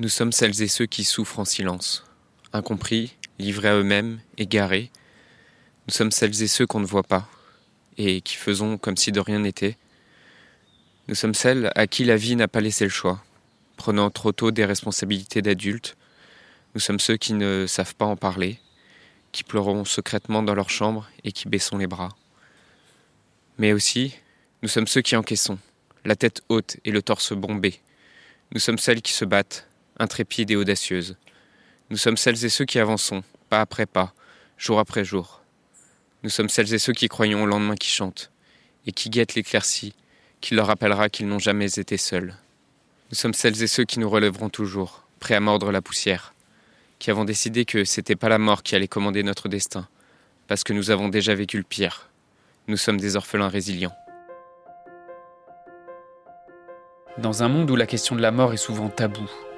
Nous 0.00 0.08
sommes 0.08 0.30
celles 0.30 0.62
et 0.62 0.68
ceux 0.68 0.86
qui 0.86 1.02
souffrent 1.02 1.40
en 1.40 1.44
silence, 1.44 2.06
incompris, 2.52 3.16
livrés 3.40 3.70
à 3.70 3.74
eux-mêmes, 3.74 4.20
égarés. 4.36 4.92
Nous 5.88 5.92
sommes 5.92 6.12
celles 6.12 6.40
et 6.40 6.46
ceux 6.46 6.68
qu'on 6.68 6.78
ne 6.78 6.86
voit 6.86 7.02
pas, 7.02 7.28
et 7.96 8.20
qui 8.20 8.36
faisons 8.36 8.78
comme 8.78 8.96
si 8.96 9.10
de 9.10 9.18
rien 9.18 9.40
n'était. 9.40 9.76
Nous 11.08 11.16
sommes 11.16 11.34
celles 11.34 11.72
à 11.74 11.88
qui 11.88 12.04
la 12.04 12.16
vie 12.16 12.36
n'a 12.36 12.46
pas 12.46 12.60
laissé 12.60 12.84
le 12.84 12.90
choix, 12.90 13.24
prenant 13.76 14.08
trop 14.08 14.30
tôt 14.30 14.52
des 14.52 14.64
responsabilités 14.64 15.42
d'adultes. 15.42 15.96
Nous 16.76 16.80
sommes 16.80 17.00
ceux 17.00 17.16
qui 17.16 17.32
ne 17.32 17.66
savent 17.66 17.96
pas 17.96 18.04
en 18.04 18.14
parler, 18.14 18.60
qui 19.32 19.42
pleureront 19.42 19.84
secrètement 19.84 20.44
dans 20.44 20.54
leur 20.54 20.70
chambre 20.70 21.08
et 21.24 21.32
qui 21.32 21.48
baissons 21.48 21.76
les 21.76 21.88
bras. 21.88 22.16
Mais 23.58 23.72
aussi, 23.72 24.14
nous 24.62 24.68
sommes 24.68 24.86
ceux 24.86 25.02
qui 25.02 25.16
encaissons, 25.16 25.58
la 26.04 26.14
tête 26.14 26.42
haute 26.48 26.76
et 26.84 26.92
le 26.92 27.02
torse 27.02 27.32
bombé. 27.32 27.80
Nous 28.52 28.60
sommes 28.60 28.78
celles 28.78 29.02
qui 29.02 29.12
se 29.12 29.24
battent, 29.24 29.68
intrépides 29.98 30.50
et 30.50 30.56
audacieuses. 30.56 31.16
Nous 31.90 31.96
sommes 31.96 32.16
celles 32.16 32.44
et 32.44 32.48
ceux 32.48 32.64
qui 32.64 32.78
avançons, 32.78 33.22
pas 33.48 33.60
après 33.60 33.86
pas, 33.86 34.12
jour 34.56 34.78
après 34.78 35.04
jour. 35.04 35.42
Nous 36.22 36.30
sommes 36.30 36.48
celles 36.48 36.74
et 36.74 36.78
ceux 36.78 36.92
qui 36.92 37.08
croyons 37.08 37.44
au 37.44 37.46
lendemain 37.46 37.76
qui 37.76 37.88
chante, 37.88 38.30
et 38.86 38.92
qui 38.92 39.08
guettent 39.10 39.34
l'éclaircie, 39.34 39.94
qui 40.40 40.54
leur 40.54 40.66
rappellera 40.66 41.08
qu'ils 41.08 41.28
n'ont 41.28 41.38
jamais 41.38 41.78
été 41.78 41.96
seuls. 41.96 42.34
Nous 43.10 43.16
sommes 43.16 43.34
celles 43.34 43.62
et 43.62 43.66
ceux 43.66 43.84
qui 43.84 44.00
nous 44.00 44.10
relèveront 44.10 44.50
toujours, 44.50 45.04
prêts 45.20 45.34
à 45.34 45.40
mordre 45.40 45.72
la 45.72 45.80
poussière, 45.80 46.34
qui 46.98 47.10
avons 47.10 47.24
décidé 47.24 47.64
que 47.64 47.84
c'était 47.84 48.16
pas 48.16 48.28
la 48.28 48.38
mort 48.38 48.62
qui 48.62 48.74
allait 48.74 48.88
commander 48.88 49.22
notre 49.22 49.48
destin, 49.48 49.88
parce 50.46 50.64
que 50.64 50.72
nous 50.72 50.90
avons 50.90 51.08
déjà 51.08 51.34
vécu 51.34 51.56
le 51.56 51.62
pire. 51.62 52.10
Nous 52.66 52.76
sommes 52.76 52.98
des 52.98 53.16
orphelins 53.16 53.48
résilients. 53.48 53.96
Dans 57.16 57.42
un 57.42 57.48
monde 57.48 57.70
où 57.70 57.76
la 57.76 57.86
question 57.86 58.14
de 58.14 58.20
la 58.20 58.30
mort 58.30 58.52
est 58.52 58.58
souvent 58.58 58.88
taboue, 58.88 59.30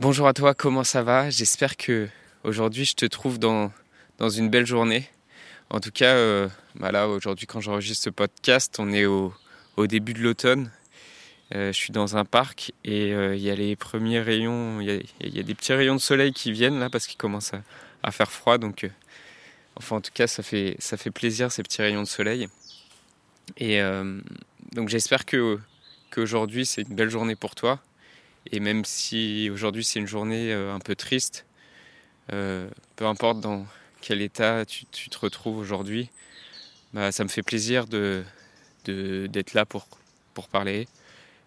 Bonjour 0.00 0.26
à 0.26 0.32
toi, 0.32 0.54
comment 0.54 0.82
ça 0.82 1.02
va? 1.02 1.28
J'espère 1.28 1.76
que 1.76 2.08
aujourd'hui 2.42 2.86
je 2.86 2.94
te 2.94 3.04
trouve 3.04 3.38
dans, 3.38 3.70
une 4.18 4.48
belle 4.48 4.64
journée. 4.64 5.06
En 5.68 5.78
tout 5.78 5.90
cas, 5.90 6.14
euh, 6.14 6.48
bah 6.74 7.06
aujourd'hui 7.06 7.46
quand 7.46 7.60
j'enregistre 7.60 8.04
ce 8.04 8.08
podcast, 8.08 8.76
on 8.78 8.94
est 8.94 9.04
au, 9.04 9.34
au 9.76 9.86
début 9.86 10.14
de 10.14 10.20
l'automne. 10.20 10.70
Euh, 11.54 11.70
je 11.70 11.76
suis 11.76 11.92
dans 11.92 12.16
un 12.16 12.24
parc 12.24 12.72
et 12.82 13.12
euh, 13.12 13.36
il 13.36 13.42
y 13.42 13.50
a 13.50 13.54
les 13.54 13.76
premiers 13.76 14.20
rayons, 14.20 14.80
il 14.80 15.04
y, 15.20 15.38
a 15.38 15.42
des 15.42 15.54
petits 15.54 15.74
rayons 15.74 15.96
de 15.96 16.00
soleil 16.00 16.32
qui 16.32 16.50
viennent 16.50 16.80
là 16.80 16.88
parce 16.88 17.06
qu'il 17.06 17.18
commence 17.18 17.52
à, 18.02 18.10
faire 18.10 18.32
froid. 18.32 18.56
Donc, 18.56 18.88
enfin 19.76 19.96
en 19.96 20.00
tout 20.00 20.12
cas, 20.14 20.26
ça 20.26 20.42
fait, 20.42 20.76
ça 20.78 20.96
fait 20.96 21.10
plaisir 21.10 21.52
ces 21.52 21.62
petits 21.62 21.82
rayons 21.82 22.04
de 22.04 22.08
soleil. 22.08 22.48
Et 23.58 23.82
donc 24.72 24.88
j'espère 24.88 25.26
que 25.26 25.58
qu'aujourd'hui 26.10 26.64
c'est 26.64 26.88
une 26.88 26.94
belle 26.94 27.10
journée 27.10 27.36
pour 27.36 27.54
toi. 27.54 27.82
Et 28.46 28.60
même 28.60 28.84
si 28.84 29.50
aujourd'hui 29.50 29.84
c'est 29.84 29.98
une 29.98 30.06
journée 30.06 30.52
euh, 30.52 30.74
un 30.74 30.78
peu 30.80 30.94
triste, 30.94 31.46
euh, 32.32 32.68
peu 32.96 33.06
importe 33.06 33.40
dans 33.40 33.66
quel 34.00 34.22
état 34.22 34.64
tu, 34.64 34.86
te 34.86 35.18
retrouves 35.18 35.58
aujourd'hui, 35.58 36.10
bah, 36.94 37.12
ça 37.12 37.22
me 37.24 37.28
fait 37.28 37.42
plaisir 37.42 37.86
de, 37.86 38.24
de, 38.86 39.26
d'être 39.26 39.54
là 39.54 39.66
pour, 39.66 39.86
pour 40.34 40.48
parler. 40.48 40.88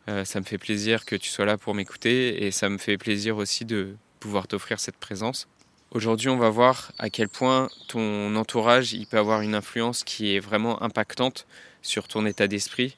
Euh, 0.07 0.25
ça 0.25 0.40
me 0.40 0.45
fait 0.45 0.57
plaisir 0.57 1.06
que 1.06 1.16
tu 1.16 1.29
sois 1.29 1.45
là 1.45 1.57
pour 1.57 1.73
m'écouter 1.73 2.45
et 2.45 2.51
ça 2.51 2.69
me 2.69 2.78
fait 2.78 2.97
plaisir 2.97 3.38
aussi 3.38 3.66
de 3.66 3.95
pouvoir 4.19 4.47
t'offrir 4.47 4.79
cette 4.79 4.97
présence. 4.97 5.47
Aujourd'hui, 5.91 6.29
on 6.29 6.38
va 6.38 6.50
voir 6.50 6.91
à 6.97 7.09
quel 7.09 7.29
point 7.29 7.69
ton 7.88 8.35
entourage 8.35 8.94
il 8.94 9.07
peut 9.07 9.18
avoir 9.18 9.41
une 9.41 9.56
influence 9.56 10.03
qui 10.03 10.35
est 10.35 10.39
vraiment 10.39 10.81
impactante 10.81 11.45
sur 11.81 12.07
ton 12.07 12.25
état 12.25 12.47
d'esprit 12.47 12.97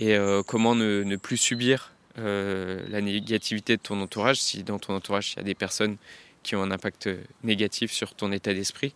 et 0.00 0.16
comment 0.48 0.74
ne, 0.74 1.04
ne, 1.04 1.16
plus 1.16 1.36
subir 1.36 1.91
euh, 2.18 2.84
la 2.88 3.00
négativité 3.00 3.76
de 3.76 3.82
ton 3.82 4.00
entourage 4.00 4.40
si 4.40 4.62
dans 4.62 4.78
ton 4.78 4.94
entourage 4.94 5.32
il 5.32 5.36
y 5.38 5.40
a 5.40 5.44
des 5.44 5.54
personnes 5.54 5.96
qui 6.42 6.56
ont 6.56 6.62
un 6.62 6.70
impact 6.70 7.08
négatif 7.42 7.92
sur 7.92 8.14
ton 8.14 8.32
état 8.32 8.52
d'esprit. 8.52 8.94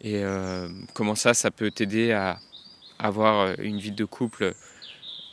Et 0.00 0.22
euh, 0.22 0.68
comment 0.94 1.14
ça 1.14 1.34
ça 1.34 1.50
peut 1.50 1.70
t'aider 1.70 2.12
à 2.12 2.38
avoir 2.98 3.58
une 3.60 3.78
vie 3.78 3.92
de 3.92 4.04
couple 4.04 4.54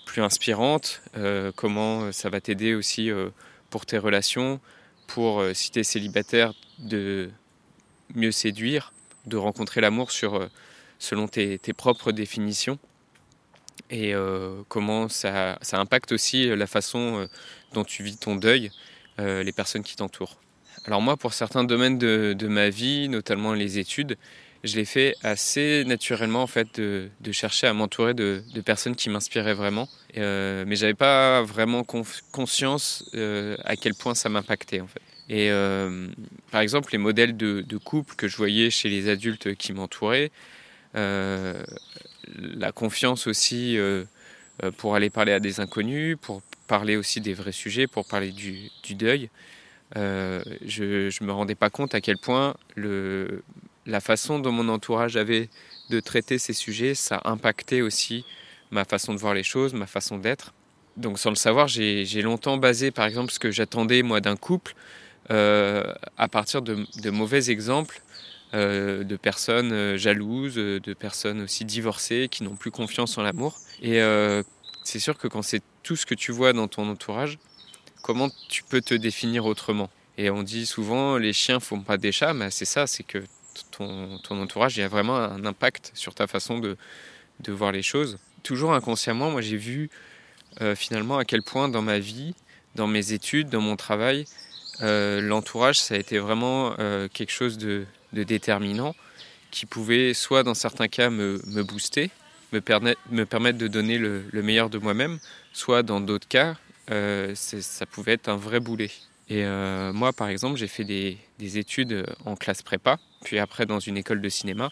plus 0.05 0.21
inspirante? 0.21 1.01
Euh, 1.17 1.51
comment 1.55 2.11
ça 2.11 2.29
va 2.29 2.39
t'aider 2.39 2.73
aussi 2.73 3.11
euh, 3.11 3.29
pour 3.69 3.85
tes 3.85 3.97
relations 3.97 4.59
pour 5.07 5.39
euh, 5.39 5.53
si 5.53 5.71
tu 5.71 5.79
es 5.79 5.83
célibataire 5.83 6.53
de 6.79 7.29
mieux 8.15 8.31
séduire 8.31 8.93
de 9.25 9.37
rencontrer 9.37 9.81
l'amour 9.81 10.11
sur 10.11 10.47
selon 10.99 11.27
tes 11.27 11.57
propres 11.75 12.11
définitions? 12.11 12.77
Et 13.89 14.13
euh, 14.15 14.61
comment 14.67 15.09
ça, 15.09 15.57
impacte 15.73 16.11
aussi 16.11 16.47
la 16.47 16.67
façon 16.67 17.19
euh, 17.19 17.27
dont 17.73 17.83
tu 17.83 18.03
vis 18.03 18.17
ton 18.17 18.35
deuil, 18.35 18.71
euh, 19.19 19.43
les 19.43 19.51
personnes 19.51 19.83
qui 19.83 19.95
t'entourent. 19.95 20.37
Alors 20.85 21.01
moi, 21.01 21.17
pour 21.17 21.33
certains 21.33 21.63
domaines 21.63 21.97
de, 21.97 22.47
ma 22.47 22.69
vie, 22.69 23.09
notamment 23.09 23.53
les 23.53 23.79
études, 23.79 24.17
je 24.63 24.75
l'ai 24.75 24.85
fait 24.85 25.15
assez 25.23 25.83
naturellement 25.85 26.43
en 26.43 26.47
fait 26.47 26.79
de, 26.79 27.31
chercher 27.31 27.67
à 27.67 27.73
m'entourer 27.73 28.13
de, 28.13 28.43
personnes 28.63 28.95
qui 28.95 29.09
m'inspiraient 29.09 29.53
vraiment, 29.53 29.87
euh, 30.17 30.63
mais 30.67 30.75
j'avais 30.75 30.93
pas 30.93 31.41
vraiment 31.43 31.83
conscience 31.83 33.09
euh, 33.15 33.55
à 33.63 33.75
quel 33.75 33.93
point 33.93 34.15
ça 34.15 34.29
m'impactait 34.29 34.81
en 34.81 34.87
fait. 34.87 35.01
Et 35.27 35.49
euh, 35.49 36.07
par 36.51 36.61
exemple, 36.61 36.91
les 36.91 36.99
modèles 36.99 37.35
de, 37.35 37.77
couple 37.77 38.15
que 38.15 38.27
je 38.27 38.37
voyais 38.37 38.69
chez 38.69 38.89
les 38.89 39.09
adultes 39.09 39.55
qui 39.55 39.73
m'entouraient, 39.73 40.31
euh, 40.95 41.63
la 42.37 42.71
confiance 42.71 43.27
aussi 43.27 43.77
euh, 43.77 44.05
pour 44.77 44.95
aller 44.95 45.09
parler 45.09 45.31
à 45.31 45.39
des 45.39 45.59
inconnus, 45.59 46.17
pour 46.21 46.41
parler 46.67 46.95
aussi 46.95 47.21
des 47.21 47.33
vrais 47.33 47.51
sujets, 47.51 47.87
pour 47.87 48.05
parler 48.07 48.31
du, 48.31 48.69
du 48.83 48.95
deuil. 48.95 49.29
Euh, 49.97 50.41
je 50.65 50.83
ne 51.21 51.25
me 51.25 51.31
rendais 51.31 51.55
pas 51.55 51.69
compte 51.69 51.93
à 51.93 52.01
quel 52.01 52.17
point 52.17 52.55
le, 52.75 53.43
la 53.85 54.01
façon 54.01 54.39
dont 54.39 54.51
mon 54.51 54.69
entourage 54.69 55.15
avait 55.15 55.49
de 55.89 55.99
traiter 55.99 56.39
ces 56.39 56.53
sujets, 56.53 56.95
ça 56.95 57.21
impactait 57.25 57.81
aussi 57.81 58.25
ma 58.71 58.85
façon 58.85 59.13
de 59.13 59.19
voir 59.19 59.33
les 59.33 59.43
choses, 59.43 59.73
ma 59.73 59.85
façon 59.85 60.17
d'être. 60.17 60.53
Donc 60.97 61.19
sans 61.19 61.29
le 61.29 61.35
savoir, 61.35 61.67
j'ai 61.67 62.21
longtemps 62.21 62.57
basé 62.57 62.91
par 62.91 63.05
exemple 63.05 63.31
ce 63.31 63.39
que 63.39 63.51
j'attendais 63.51 64.01
moi 64.01 64.21
d'un 64.21 64.37
couple 64.37 64.73
euh, 65.31 65.83
à 66.17 66.27
partir 66.27 66.61
de, 66.61 66.85
de 67.01 67.09
mauvais 67.09 67.49
exemples 67.49 68.01
euh, 68.01 68.04
de 68.55 69.15
personnes 69.15 69.71
euh, 69.71 69.97
jalouses, 69.97 70.57
euh, 70.57 70.79
de 70.79 70.93
personnes 70.93 71.41
aussi 71.41 71.65
divorcées 71.65 72.27
qui 72.29 72.43
n'ont 72.43 72.55
plus 72.55 72.71
confiance 72.71 73.17
en 73.17 73.23
l'amour. 73.23 73.57
Et 73.81 74.01
euh, 74.01 74.43
c'est 74.83 74.99
sûr 74.99 75.17
que 75.17 75.27
quand 75.27 75.41
c'est 75.41 75.61
tout 75.83 75.95
ce 75.95 76.05
que 76.05 76.15
tu 76.15 76.31
vois 76.31 76.53
dans 76.53 76.67
ton 76.67 76.89
entourage, 76.89 77.37
comment 78.01 78.29
tu 78.49 78.63
peux 78.63 78.81
te 78.81 78.93
définir 78.93 79.45
autrement? 79.45 79.89
Et 80.17 80.29
on 80.29 80.43
dit 80.43 80.65
souvent 80.65 81.17
les 81.17 81.33
chiens 81.33 81.59
font 81.59 81.81
pas 81.81 81.97
des 81.97 82.11
chats, 82.11 82.33
mais 82.33 82.51
c'est 82.51 82.65
ça, 82.65 82.87
c'est 82.87 83.03
que 83.03 83.23
ton, 83.71 84.17
ton, 84.19 84.41
entourage 84.41 84.79
a 84.79 84.87
vraiment 84.87 85.17
un 85.17 85.45
impact 85.45 85.91
sur 85.93 86.13
ta 86.13 86.27
façon 86.27 86.59
de, 86.59 86.77
de 87.41 87.51
voir 87.51 87.71
les 87.71 87.81
choses. 87.81 88.17
Toujours 88.43 88.73
inconsciemment, 88.73 89.31
moi 89.31 89.41
j'ai 89.41 89.57
vu 89.57 89.89
euh, 90.61 90.75
finalement 90.75 91.17
à 91.17 91.25
quel 91.25 91.41
point 91.41 91.67
dans 91.67 91.81
ma 91.81 91.99
vie, 91.99 92.33
dans 92.75 92.87
mes 92.87 93.11
études, 93.11 93.49
dans 93.49 93.61
mon 93.61 93.75
travail, 93.75 94.25
euh, 94.81 95.21
l'entourage 95.21 95.79
ça 95.79 95.95
a 95.95 95.97
été 95.97 96.19
vraiment 96.19 96.75
euh, 96.79 97.07
quelque 97.07 97.31
chose 97.31 97.57
de, 97.57 97.85
de 98.15 98.23
déterminant 98.23 98.95
qui 99.51 99.65
pouvait 99.65 100.13
soit 100.13 100.43
dans 100.43 100.55
certains 100.55 100.87
cas 100.87 101.09
me, 101.09 101.39
me 101.45 101.63
booster, 101.63 102.09
me, 102.51 102.61
permet, 102.61 102.95
me 103.11 103.25
permettre 103.25 103.57
de 103.59 103.67
donner 103.67 103.97
le, 103.97 104.23
le 104.31 104.41
meilleur 104.41 104.69
de 104.69 104.79
moi-même, 104.79 105.19
soit 105.53 105.83
dans 105.83 106.01
d'autres 106.01 106.27
cas, 106.27 106.55
euh, 106.91 107.33
ça 107.35 107.85
pouvait 107.85 108.13
être 108.13 108.27
un 108.27 108.35
vrai 108.35 108.59
boulet. 108.59 108.91
Et 109.29 109.43
euh, 109.43 109.93
moi, 109.93 110.13
par 110.13 110.27
exemple, 110.29 110.57
j'ai 110.57 110.67
fait 110.67 110.83
des, 110.83 111.17
des, 111.39 111.57
études 111.57 112.05
en 112.25 112.35
classe 112.35 112.61
prépa, 112.61 112.97
puis 113.23 113.39
après 113.39 113.65
dans 113.65 113.79
une 113.79 113.97
école 113.97 114.21
de 114.21 114.29
cinéma. 114.29 114.71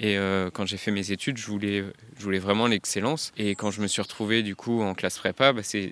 Et 0.00 0.16
euh, 0.16 0.50
quand 0.50 0.66
j'ai 0.66 0.78
fait 0.78 0.90
mes 0.90 1.12
études, 1.12 1.36
je 1.36 1.46
voulais, 1.46 1.84
je 2.18 2.24
voulais 2.24 2.38
vraiment 2.38 2.66
l'excellence. 2.66 3.32
Et 3.36 3.54
quand 3.54 3.70
je 3.70 3.80
me 3.80 3.86
suis 3.86 4.02
retrouvé 4.02 4.42
du 4.42 4.56
coup 4.56 4.82
en 4.82 4.94
classe 4.94 5.18
prépa, 5.18 5.52
bah, 5.52 5.62
je 5.62 5.90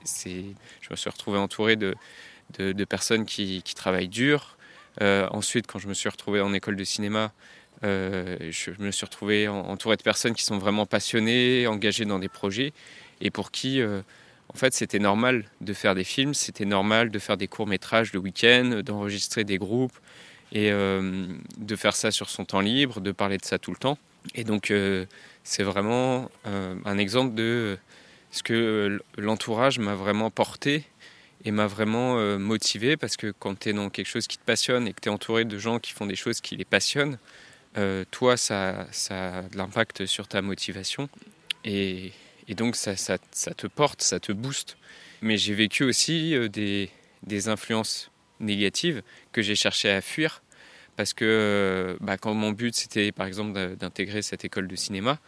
me 0.91 0.97
suis 0.97 1.11
retrouvé 1.11 1.39
entouré 1.39 1.77
de, 1.77 1.95
de, 2.59 2.85
personnes 2.85 3.27
qui, 3.27 3.63
travaillent 3.77 4.09
dur, 4.09 4.57
euh, 4.59 4.60
ensuite, 5.01 5.67
quand 5.67 5.79
je 5.79 5.89
me 5.89 5.95
suis 5.95 6.09
retrouvé 6.09 6.41
en 6.41 6.53
école 6.53 6.77
de 6.77 6.85
cinéma, 6.85 7.33
euh, 7.83 8.37
je 8.51 8.71
me 8.79 8.91
suis 8.91 9.07
retrouvé 9.07 9.49
entouré 9.49 9.97
de 9.97 10.03
personnes 10.03 10.35
qui 10.35 10.45
sont 10.45 10.59
vraiment 10.59 10.85
passionnées, 10.85 11.67
engagées 11.67 12.05
dans 12.05 12.19
des 12.19 12.29
projets 12.29 12.73
et 13.23 13.31
pour 13.31 13.51
qui 13.51 13.81
euh, 13.81 14.03
en 14.53 14.59
fait, 14.59 14.75
c'était 14.75 14.99
normal 14.99 15.45
de 15.61 15.73
faire 15.73 15.95
des 15.95 16.03
films, 16.03 16.35
c'était 16.35 16.65
normal 16.65 17.11
de 17.11 17.19
faire 17.21 17.37
des 17.37 17.47
courts-métrages 17.47 18.13
le 18.13 18.19
week-end, 18.19 18.83
d'enregistrer 18.85 19.45
des 19.45 19.59
groupes 19.59 19.97
et 20.51 20.73
euh, 20.73 21.29
de 21.57 21.77
faire 21.77 21.95
ça 21.95 22.11
sur 22.11 22.29
son 22.29 22.45
temps 22.45 22.61
libre, 22.61 23.01
de 23.01 23.13
parler 23.13 23.39
de 23.39 23.45
ça 23.45 23.59
tout 23.59 23.71
le 23.71 23.77
temps. 23.77 23.97
Et 24.35 24.43
donc, 24.43 24.73
euh, 24.73 25.07
c'est 25.45 25.63
vraiment 25.63 26.29
euh, 26.47 26.75
un 26.85 26.99
exemple 26.99 27.35
de 27.35 27.79
ce 28.33 28.43
que 28.43 29.01
l'entourage 29.17 29.79
m'a 29.79 29.95
vraiment 29.95 30.31
porté 30.31 30.85
et 31.45 31.51
m'a 31.51 31.67
vraiment 31.67 32.17
motivé 32.39 32.97
parce 32.97 33.17
que 33.17 33.33
quand 33.39 33.59
tu 33.59 33.71
es 33.71 33.73
dans 33.73 33.89
quelque 33.89 34.09
chose 34.09 34.27
qui 34.27 34.37
te 34.37 34.45
passionne 34.45 34.87
et 34.87 34.93
que 34.93 35.01
tu 35.01 35.09
es 35.09 35.13
entouré 35.13 35.45
de 35.45 35.59
gens 35.59 35.79
qui 35.79 35.93
font 35.93 36.07
des 36.07 36.17
choses 36.17 36.41
qui 36.41 36.57
les 36.57 36.65
passionnent, 36.65 37.19
toi, 38.11 38.37
ça, 38.37 38.87
ça 38.91 39.39
a 39.39 39.43
de 39.43 39.57
l'impact 39.57 40.07
sur 40.07 40.29
ta 40.29 40.43
motivation. 40.43 41.09
Et, 41.65 42.13
et 42.51 42.55
donc 42.55 42.77
ça, 42.77 42.97
ça, 42.97 43.19
te 43.19 43.67
porte, 43.69 44.03
ça 44.03 44.19
te 44.19 44.33
booste. 44.33 44.77
Mais 45.23 45.37
j'ai 45.37 45.55
vécu 45.55 45.85
aussi 45.85 46.35
euh, 46.35 46.49
des, 46.49 46.91
des, 47.23 47.49
influences 47.49 48.11
négatives 48.41 49.03
que 49.33 49.41
j'ai 49.43 49.55
cherché 49.55 49.91
à 49.91 50.01
fuir 50.01 50.43
parce 50.97 51.13
que 51.15 51.25
euh, 51.25 51.97
bah, 52.01 52.17
quand 52.17 52.35
mon 52.35 52.51
but 52.51 52.75
c'était 52.75 53.13
par 53.13 53.27
exemple 53.27 53.77
d'intégrer 53.77 54.23
cette 54.23 54.45
école 54.45 54.67
de 54.67 54.77
cinéma, 54.77 55.19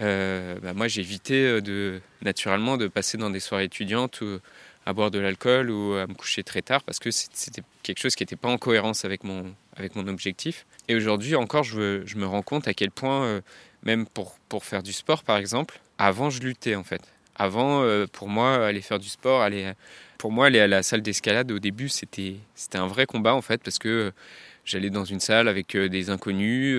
euh, 0.00 0.58
bah, 0.60 0.74
moi 0.74 0.88
j'évitais 0.88 1.62
de 1.62 2.00
naturellement 2.20 2.76
de 2.76 2.88
passer 2.88 3.16
dans 3.16 3.30
des 3.30 3.40
soirées 3.40 3.64
étudiantes 3.64 4.20
ou 4.20 4.38
à 4.88 4.92
boire 4.94 5.10
de 5.10 5.18
l'alcool 5.18 5.70
ou 5.70 5.94
à 5.94 6.06
me 6.06 6.14
coucher 6.14 6.42
très 6.42 6.62
tard 6.62 6.82
parce 6.82 6.98
que 6.98 7.10
c'était 7.10 7.62
quelque 7.82 7.98
chose 7.98 8.14
qui 8.14 8.22
n'était 8.22 8.36
pas 8.36 8.48
en 8.48 8.58
cohérence 8.58 9.04
avec 9.04 9.22
mon, 9.22 9.54
avec 9.76 9.96
mon 9.96 10.06
objectif. 10.08 10.66
Et 10.88 10.94
aujourd'hui 10.94 11.36
encore 11.36 11.64
je, 11.64 12.02
je, 12.06 12.16
me 12.16 12.26
rends 12.26 12.42
compte 12.42 12.66
à 12.68 12.74
quel 12.74 12.90
point, 12.90 13.42
même 13.82 14.06
pour, 14.06 14.38
pour 14.48 14.64
faire 14.64 14.82
du 14.82 14.92
sport 14.92 15.24
par 15.24 15.36
exemple, 15.36 15.80
avant, 15.98 16.30
je 16.30 16.40
luttais 16.40 16.76
en 16.76 16.84
fait. 16.84 17.02
Avant, 17.34 17.82
euh, 17.82 18.06
pour 18.10 18.28
moi, 18.28 18.66
aller 18.66 18.80
faire 18.80 18.98
du 18.98 19.08
sport, 19.08 19.42
aller, 19.42 19.72
pour 20.16 20.32
moi, 20.32 20.46
aller 20.46 20.60
à 20.60 20.66
la 20.66 20.82
salle 20.82 21.02
d'escalade 21.02 21.50
au 21.52 21.58
début, 21.58 21.88
c'était, 21.88 22.36
un 22.74 22.86
vrai 22.86 23.06
combat 23.06 23.34
en 23.34 23.42
fait, 23.42 23.62
parce 23.62 23.78
que 23.78 24.12
j'allais 24.64 24.90
dans 24.90 25.04
une 25.04 25.20
salle 25.20 25.48
avec 25.48 25.74
euh, 25.74 25.88
des 25.88 26.10
inconnus. 26.10 26.76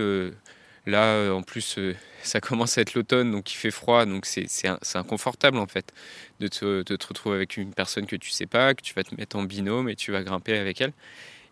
Euh, 0.93 1.29
là, 1.29 1.35
en 1.35 1.41
plus, 1.41 1.79
ça 2.23 2.41
commence 2.41 2.77
à 2.77 2.81
être 2.81 2.93
l'automne, 2.93 3.31
donc 3.31 3.51
il 3.51 3.55
fait 3.55 3.71
froid, 3.71 4.05
donc 4.05 4.25
c'est, 4.25 4.47
inconfortable 4.95 5.57
en 5.57 5.67
fait 5.67 5.93
de 6.39 6.47
te, 6.47 7.07
retrouver 7.07 7.35
avec 7.35 7.57
une 7.57 7.73
personne 7.73 8.05
que 8.05 8.15
tu 8.15 8.29
sais 8.29 8.45
pas, 8.45 8.73
que 8.73 8.81
tu 8.81 8.93
vas 8.93 9.03
te 9.03 9.15
mettre 9.15 9.35
en 9.37 9.43
binôme 9.43 9.89
et 9.89 9.95
tu 9.95 10.11
vas 10.11 10.23
grimper 10.23 10.57
avec 10.57 10.81
elle. 10.81 10.93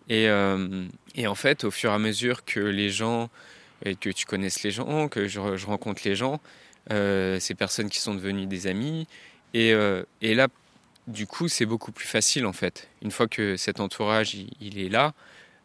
Et, 0.09 0.27
et 1.15 1.27
en 1.27 1.35
fait, 1.35 1.65
au 1.65 1.71
fur 1.71 1.91
et 1.91 1.93
à 1.93 1.99
mesure 1.99 2.45
que 2.45 2.61
les 2.61 2.89
gens, 2.89 3.29
que 3.83 4.09
tu 4.09 4.25
connaisses 4.25 4.63
les 4.63 4.71
gens, 4.71 5.07
que 5.07 5.27
je, 5.27 5.39
rencontre 5.65 6.01
les 6.05 6.15
gens, 6.15 6.39
euh, 6.91 7.39
ces 7.39 7.55
personnes 7.55 7.89
qui 7.89 7.99
sont 7.99 8.15
devenues 8.15 8.47
des 8.47 8.67
amis. 8.67 9.07
Euh, 9.55 10.03
et 10.21 10.35
là, 10.35 10.47
du 11.07 11.25
coup, 11.25 11.47
c'est 11.47 11.65
beaucoup 11.65 11.91
plus 11.91 12.07
facile 12.07 12.45
en 12.45 12.53
fait. 12.53 12.89
Une 13.01 13.11
fois 13.11 13.27
que 13.27 13.57
cet 13.57 13.79
entourage 13.79 14.35
il, 14.35 14.79
est 14.79 14.89
là, 14.89 15.13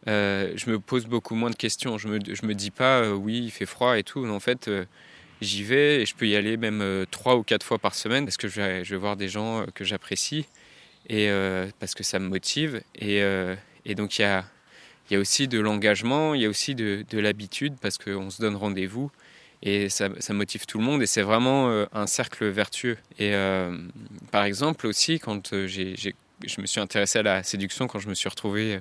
euh, 0.07 0.53
je 0.55 0.69
me 0.69 0.79
pose 0.79 1.05
beaucoup 1.05 1.35
moins 1.35 1.49
de 1.49 1.55
questions. 1.55 1.97
Je 1.97 2.07
me, 2.07 2.17
me 2.17 2.53
dis 2.53 2.71
pas 2.71 3.11
oui, 3.11 3.43
il 3.45 3.51
fait 3.51 3.65
froid 3.65 3.97
et 3.97 4.03
tout. 4.03 4.25
En 4.25 4.39
fait, 4.39 4.69
j'y 5.41 5.63
vais 5.63 6.01
et 6.01 6.05
je 6.05 6.15
peux 6.15 6.27
y 6.27 6.35
aller 6.35 6.57
même 6.57 7.05
trois 7.11 7.35
ou 7.35 7.43
quatre 7.43 7.65
fois 7.65 7.79
par 7.79 7.95
semaine 7.95 8.25
parce 8.25 8.37
que 8.37 8.47
je 8.47 8.61
vais, 8.61 8.97
voir 8.97 9.15
des 9.15 9.29
gens 9.29 9.65
que 9.73 9.83
j'apprécie 9.83 10.45
et 11.09 11.29
parce 11.79 11.95
que 11.95 12.03
ça 12.03 12.19
me 12.19 12.27
motive. 12.27 12.81
Et, 12.95 13.21
donc, 13.95 14.19
il 14.19 14.21
y 14.21 14.25
a, 14.25 15.19
aussi 15.19 15.47
de 15.47 15.59
l'engagement, 15.59 16.33
il 16.33 16.41
y 16.41 16.45
a 16.45 16.49
aussi 16.49 16.75
de, 16.75 17.05
de 17.09 17.19
l'habitude 17.19 17.75
parce 17.81 17.97
qu'on 17.97 18.29
se 18.29 18.41
donne 18.41 18.55
rendez-vous 18.55 19.11
et 19.63 19.87
ça, 19.89 20.09
motive 20.31 20.65
tout 20.65 20.77
le 20.77 20.83
monde 20.83 21.01
et 21.01 21.05
c'est 21.05 21.21
vraiment 21.21 21.69
euh, 21.69 21.85
un 21.93 22.05
cercle 22.05 22.45
vertueux. 22.47 22.97
Et 23.17 23.33
euh, 23.33 23.77
par 24.29 24.43
exemple 24.43 24.85
aussi, 24.85 25.19
quand 25.19 25.53
euh, 25.53 25.67
j'ai, 25.67 26.15
je 26.45 26.61
me 26.61 26.65
suis 26.65 26.79
intéressé 26.79 27.19
à 27.19 27.23
la 27.23 27.43
séduction, 27.43 27.87
quand 27.87 27.99
je 27.99 28.09
me 28.09 28.13
suis 28.13 28.29
retrouvé 28.29 28.79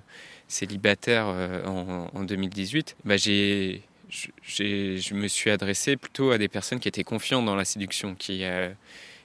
célibataire 0.49 1.27
en, 1.67 2.25
2018, 2.25 2.97
bah 3.05 3.17
j'ai, 3.17 3.83
je 4.11 5.15
me 5.15 5.29
suis 5.29 5.51
adressé 5.51 5.97
plutôt 5.97 6.31
à 6.31 6.39
des 6.39 6.49
personnes 6.49 6.81
qui 6.81 6.89
étaient 6.89 7.05
confiantes 7.05 7.47
dans 7.47 7.57
la 7.57 7.65
séduction, 7.65 8.15
qui, 8.15 8.45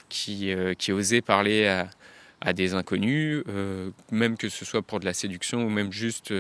qui, 0.10 0.54
qui 0.78 0.92
osaient 0.92 1.22
parler 1.22 1.68
à, 2.42 2.54
des 2.54 2.74
inconnus, 2.74 3.44
même 4.12 4.38
que 4.38 4.50
ce 4.50 4.63
soit 4.63 4.81
pour 4.81 5.00
de 5.00 5.06
la 5.06 5.13
séduction 5.13 5.63
ou 5.66 5.69
même 5.69 5.92
juste 5.92 6.33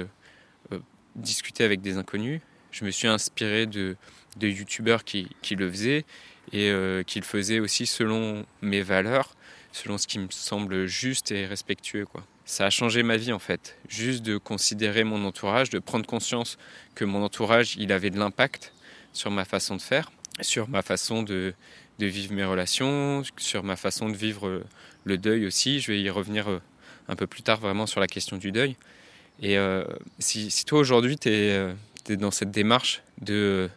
discuter 1.15 1.63
avec 1.63 1.81
des 1.81 1.97
inconnus. 1.97 2.41
Je 2.71 2.85
me 2.85 2.91
suis 2.91 3.07
inspiré 3.07 3.65
de, 3.65 3.95
de 4.37 4.47
youtubeurs 4.47 5.03
qui, 5.03 5.27
qui, 5.41 5.55
le 5.55 5.69
faisaient 5.69 6.05
et 6.53 6.69
euh, 6.69 7.03
qui 7.03 7.19
le 7.19 7.25
faisaient 7.25 7.59
aussi 7.59 7.85
selon 7.85 8.45
mes 8.61 8.81
valeurs, 8.81 9.35
selon 9.77 9.97
ce 9.97 10.07
qui 10.07 10.19
me 10.19 10.27
semble 10.29 10.87
juste 10.87 11.31
et 11.31 11.45
respectueux. 11.45 12.05
Quoi. 12.05 12.23
Ça 12.45 12.65
a 12.65 12.69
changé 12.69 13.03
ma 13.03 13.17
vie 13.17 13.31
en 13.31 13.39
fait, 13.39 13.77
juste 13.87 14.23
de 14.23 14.37
considérer 14.37 15.03
mon 15.03 15.23
entourage, 15.23 15.69
de 15.69 15.79
prendre 15.79 16.05
conscience 16.05 16.57
que 16.95 17.05
mon 17.05 17.23
entourage, 17.23 17.75
il 17.77 17.91
avait 17.91 18.09
de 18.09 18.17
l'impact 18.17 18.73
sur 19.13 19.29
ma 19.31 19.45
façon 19.45 19.75
de 19.75 19.81
faire, 19.81 20.11
sur 20.41 20.67
ma 20.67 20.81
façon 20.81 21.23
de, 21.23 21.53
de 21.99 22.05
vivre 22.05 22.33
mes 22.33 22.43
relations, 22.43 23.23
sur 23.37 23.63
ma 23.63 23.75
façon 23.75 24.09
de 24.09 24.15
vivre 24.15 24.63
le 25.03 25.17
deuil 25.17 25.45
aussi. 25.45 25.79
Je 25.79 25.91
vais 25.91 26.01
y 26.01 26.09
revenir 26.09 26.49
euh, 26.49 26.61
un 27.07 27.15
peu 27.15 27.27
plus 27.27 27.43
tard 27.43 27.59
vraiment 27.59 27.85
sur 27.85 27.99
la 27.99 28.07
question 28.07 28.37
du 28.37 28.51
deuil. 28.51 28.75
Et 29.41 29.57
euh, 29.57 29.83
si, 30.17 30.49
toi 30.65 30.79
aujourd'hui 30.79 31.17
tu 31.17 31.29
es, 31.29 31.75
dans 32.09 32.31
cette 32.31 32.51
démarche 32.51 33.03
de 33.21 33.69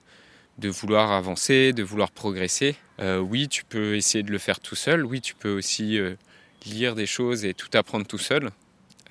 de 0.60 0.68
vouloir 0.68 1.10
avancer, 1.10 1.72
de 1.72 1.82
vouloir 1.82 2.10
progresser. 2.10 2.76
Euh, 3.00 3.18
oui, 3.18 3.48
tu 3.48 3.64
peux 3.64 3.96
essayer 3.96 4.22
de 4.22 4.30
le 4.30 4.38
faire 4.38 4.60
tout 4.60 4.76
seul. 4.76 5.04
Oui, 5.04 5.20
tu 5.20 5.34
peux 5.34 5.50
aussi 5.50 5.98
euh, 5.98 6.14
lire 6.66 6.94
des 6.94 7.06
choses 7.06 7.44
et 7.44 7.54
tout 7.54 7.70
apprendre 7.74 8.06
tout 8.06 8.18
seul. 8.18 8.50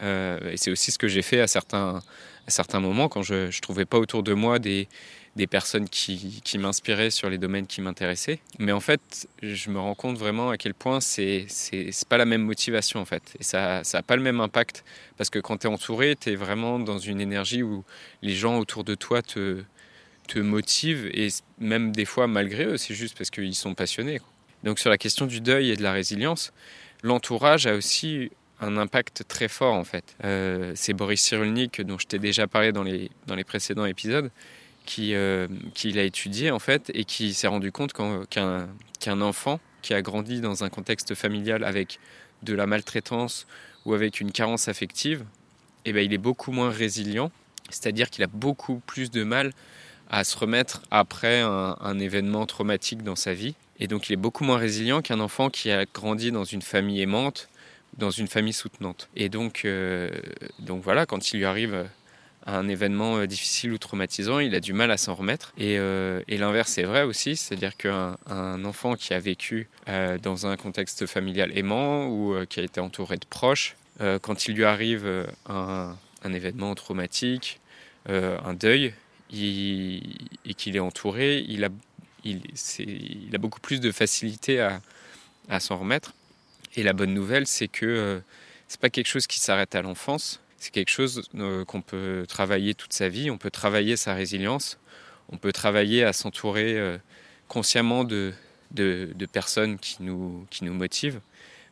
Euh, 0.01 0.51
et 0.51 0.57
c'est 0.57 0.72
aussi 0.72 0.92
ce 0.92 0.98
que 0.98 1.07
j'ai 1.07 1.24
fait 1.24 1.42
à 1.42 1.48
certains, 1.48 2.01
à 2.48 2.51
certains 2.51 2.80
moments 2.80 3.10
quand 3.10 3.24
je 3.24 3.48
ne 3.48 3.62
trouvais 3.62 3.86
pas 3.86 3.98
autour 3.98 4.22
de 4.24 4.34
moi 4.34 4.60
des, 4.60 4.88
des 5.36 5.48
personnes 5.48 5.90
qui, 5.90 6.42
qui 6.44 6.57
m'inspiraient 6.60 7.10
sur 7.10 7.30
les 7.30 7.40
domaines 7.40 7.66
qui 7.66 7.81
m'intéressaient. 7.81 8.40
Mais 8.60 8.72
en 8.72 8.80
fait, 8.80 9.28
je 9.42 9.69
me 9.72 9.80
rends 9.80 9.96
compte 9.96 10.18
vraiment 10.18 10.51
à 10.51 10.57
quel 10.57 10.75
point 10.75 11.01
c'est 11.01 11.46
c'est 11.50 11.92
pas 12.07 12.18
la 12.18 12.25
même 12.25 12.44
motivation 12.44 13.00
en 13.00 13.06
fait. 13.06 13.36
Et 13.40 13.44
ça 13.44 13.81
n'a 13.94 14.04
pas 14.04 14.16
le 14.16 14.22
même 14.22 14.40
impact 14.40 14.86
parce 15.18 15.31
que 15.31 15.40
quand 15.40 15.57
tu 15.57 15.68
es 15.68 15.69
entouré, 15.69 16.16
tu 16.16 16.30
es 16.30 16.36
vraiment 16.36 16.80
dans 16.80 17.00
une 17.00 17.19
énergie 17.19 17.63
où 17.63 17.84
les 18.22 18.36
gens 18.36 18.60
autour 18.60 18.84
de 18.84 18.96
toi 18.96 19.22
te, 19.22 19.63
te 20.29 20.39
motive 20.39 21.09
et 21.13 21.29
même 21.59 21.91
des 21.91 22.05
fois 22.05 22.27
malgré 22.27 22.65
eux, 22.65 22.77
c'est 22.77 22.93
juste 22.93 23.17
parce 23.17 23.29
qu'ils 23.29 23.55
sont 23.55 23.73
passionnés. 23.73 24.21
Donc 24.63 24.79
sur 24.79 24.89
la 24.89 24.97
question 24.97 25.25
du 25.25 25.41
deuil 25.41 25.71
et 25.71 25.75
de 25.75 25.83
la 25.83 25.91
résilience, 25.91 26.53
l'entourage 27.01 27.65
a 27.65 27.75
aussi 27.75 28.29
un 28.61 28.77
impact 28.77 29.23
très 29.27 29.47
fort 29.47 29.73
en 29.73 29.83
fait. 29.83 30.15
Euh, 30.23 30.73
c'est 30.75 30.93
Boris 30.93 31.21
Cyrulnik 31.21 31.81
dont 31.81 31.97
je 31.97 32.05
t'ai 32.05 32.19
déjà 32.19 32.48
parlé 32.48 32.71
dans 32.71 32.83
les, 32.83 33.09
dans 33.25 33.36
les 33.36 33.43
précédents 33.43 33.86
épisodes 33.86 34.29
qui, 34.86 35.15
euh, 35.15 35.48
qui 35.74 35.91
l'a 35.91 36.03
étudié 36.03 36.51
en 36.51 36.59
fait 36.59 36.91
et 36.93 37.05
qui 37.05 37.33
s'est 37.33 37.48
rendu 37.48 37.71
compte 37.71 37.93
qu'un 37.93 38.67
qu'un 39.00 39.21
enfant 39.21 39.59
qui 39.81 39.93
a 39.93 40.01
grandi 40.01 40.41
dans 40.41 40.63
un 40.63 40.69
contexte 40.69 41.15
familial 41.15 41.63
avec 41.63 42.00
de 42.43 42.53
la 42.53 42.67
maltraitance 42.67 43.48
ou 43.86 43.93
avec 43.93 44.19
une 44.19 44.31
carence 44.31 44.67
affective, 44.67 45.24
eh 45.86 45.93
ben, 45.93 46.03
il 46.03 46.13
est 46.13 46.17
beaucoup 46.17 46.51
moins 46.51 46.69
résilient, 46.69 47.31
c'est-à-dire 47.69 48.09
qu'il 48.09 48.24
a 48.24 48.27
beaucoup 48.27 48.81
plus 48.86 49.09
de 49.09 49.24
mal 49.24 49.53
à 50.10 50.24
se 50.24 50.38
remettre 50.38 50.82
après 50.92 51.42
un, 51.42 52.00
événement 52.00 52.46
traumatique 52.46 53.04
dans 53.04 53.16
sa 53.16 53.34
vie. 53.34 53.56
Et 53.80 53.88
donc 53.88 54.10
il 54.10 54.13
est 54.13 54.18
beaucoup 54.18 54.44
moins 54.44 54.58
résilient 54.58 55.01
qu'un 55.01 55.20
enfant 55.20 55.50
qui 55.50 55.72
a 55.72 55.86
grandi 55.86 56.32
dans 56.32 56.44
une 56.44 56.62
famille 56.62 57.01
aimante, 57.01 57.50
dans 57.98 58.12
une 58.12 58.28
famille 58.28 58.54
soutenante. 58.54 59.10
Et 59.16 59.30
donc, 59.30 59.62
euh, 59.66 60.10
donc 60.60 60.84
voilà, 60.84 61.06
quand 61.06 61.32
il 61.32 61.38
lui 61.38 61.46
arrive 61.46 61.86
un 62.46 62.68
événement 62.68 63.18
euh, 63.18 63.28
difficile 63.28 63.72
ou 63.74 63.78
traumatisant, 63.78 64.39
il 64.39 64.56
a 64.56 64.60
du 64.60 64.74
mal 64.74 64.89
à 64.92 64.98
s'en 64.98 65.13
remettre. 65.13 65.54
Et, 65.58 65.78
euh, 65.78 66.22
l'inverse 66.28 66.78
est 66.78 66.84
vrai 66.84 67.04
aussi, 67.04 67.36
c'est-à-dire 67.36 67.78
qu'un 67.78 68.18
un 68.28 68.66
enfant 68.66 68.96
qui 68.96 69.13
a 69.13 69.20
vécu 69.20 69.70
dans 70.22 70.48
un 70.48 70.56
contexte 70.58 71.06
familial 71.06 71.56
aimant 71.58 72.08
ou 72.08 72.36
qui 72.48 72.60
a 72.60 72.63
été 72.63 72.80
entouré 72.80 73.18
de 73.18 73.25
proches, 73.25 73.75
quand 74.22 74.48
il 74.48 74.56
lui 74.56 74.63
arrive 74.63 75.28
un 75.48 76.34
événement 76.34 76.74
traumatique, 76.75 77.60
un 78.08 78.54
deuil, 78.54 78.94
et 79.31 80.01
qu'il 80.57 80.75
est 80.75 80.79
entouré, 80.79 81.45
il 81.48 81.63
a, 81.63 83.38
beaucoup 83.38 83.59
plus 83.59 83.79
de 83.79 83.91
facilité 83.91 84.59
à, 84.59 85.59
s'en 85.59 85.77
remettre. 85.77 86.13
Et 86.75 86.83
la 86.83 86.93
bonne 86.93 87.13
nouvelle, 87.13 87.48
c'est 87.48 87.67
que 87.67 87.86
euh, 87.86 88.19
c'est 88.67 88.79
pas 88.79 88.89
quelque 88.89 89.07
chose 89.07 89.25
qui 89.25 89.39
s'arrête 89.39 89.74
à 89.74 89.81
l'enfance, 89.81 90.39
c'est 90.57 90.71
quelque 90.71 90.91
chose 90.91 91.24
euh, 91.36 91.65
qu'on 91.65 91.81
peut 91.81 92.25
travailler 92.27 92.75
toute 92.75 92.93
sa 92.93 93.09
vie, 93.09 93.31
on 93.31 93.38
peut 93.38 93.50
travailler 93.50 93.98
sa 93.98 94.13
résilience, 94.13 94.77
on 95.29 95.38
peut 95.38 95.51
travailler 95.51 96.03
à 96.03 96.13
s'entourer 96.13 96.77
euh, 96.77 96.98
consciemment 97.48 98.03
de, 98.03 98.33
personnes 99.31 99.79
qui 99.79 100.03
nous, 100.03 100.48
motivent, 100.62 101.21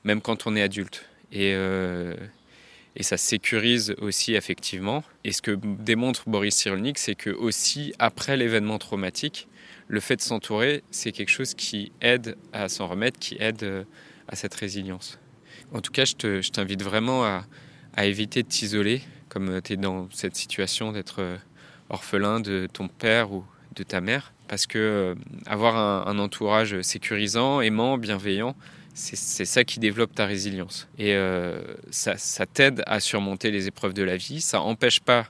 même 0.03 0.21
quand 0.21 0.47
on 0.47 0.55
est 0.55 0.61
adulte. 0.63 1.05
Et, 1.31 1.55
et 2.97 3.03
ça 3.03 3.15
sécurise 3.15 3.95
aussi 3.99 4.33
effectivement. 4.33 5.03
Et 5.23 5.31
ce 5.31 5.43
que 5.43 5.51
démontre 5.51 6.27
Boris 6.27 6.55
Cyrulnik, 6.55 6.97
c'est 6.97 7.13
que 7.13 7.29
aussi 7.29 7.93
après 7.99 8.35
l'événement 8.35 8.79
traumatique, 8.79 9.47
le 9.87 9.99
fait 9.99 10.15
de 10.15 10.21
s'entourer, 10.21 10.83
c'est 10.89 11.11
quelque 11.11 11.29
chose 11.29 11.53
qui 11.53 11.91
aide 12.01 12.35
à 12.53 12.67
s'en 12.69 12.87
remettre, 12.87 13.19
qui 13.19 13.37
aide 13.39 13.63
euh, 13.63 13.83
à 14.27 14.35
cette 14.35 14.55
résilience. 14.55 15.19
En 15.71 15.81
tout 15.81 15.91
cas, 15.91 16.05
je 16.05 16.49
t'invite 16.49 16.81
vraiment 16.81 17.23
à, 17.23 17.45
éviter 17.99 18.41
de 18.43 18.47
t'isoler, 18.47 19.01
comme 19.29 19.61
tu 19.61 19.73
es 19.73 19.77
dans 19.77 20.09
cette 20.11 20.35
situation 20.35 20.91
d'être 20.91 21.39
orphelin 21.89 22.39
de 22.39 22.67
ton 22.71 22.87
père 22.87 23.31
ou 23.31 23.43
de 23.75 23.83
ta 23.83 24.01
mère, 24.01 24.33
parce 24.47 24.67
que 24.67 25.15
avoir 25.47 26.07
un 26.07 26.19
entourage 26.19 26.79
sécurisant, 26.83 27.59
aimant, 27.59 27.97
bienveillant, 27.97 28.55
c'est 28.97 29.45
ça 29.45 29.63
qui 29.63 29.79
développe 29.79 30.15
ta 30.15 30.25
résilience. 30.25 30.87
Et 30.97 31.13
euh, 31.13 31.61
ça, 31.91 32.15
t'aide 32.47 32.83
à 32.87 32.99
surmonter 32.99 33.51
les 33.51 33.67
épreuves 33.67 33.93
de 33.93 34.01
la 34.01 34.17
vie. 34.17 34.41
Ça 34.41 34.57
n'empêche 34.57 34.99
pas 34.99 35.27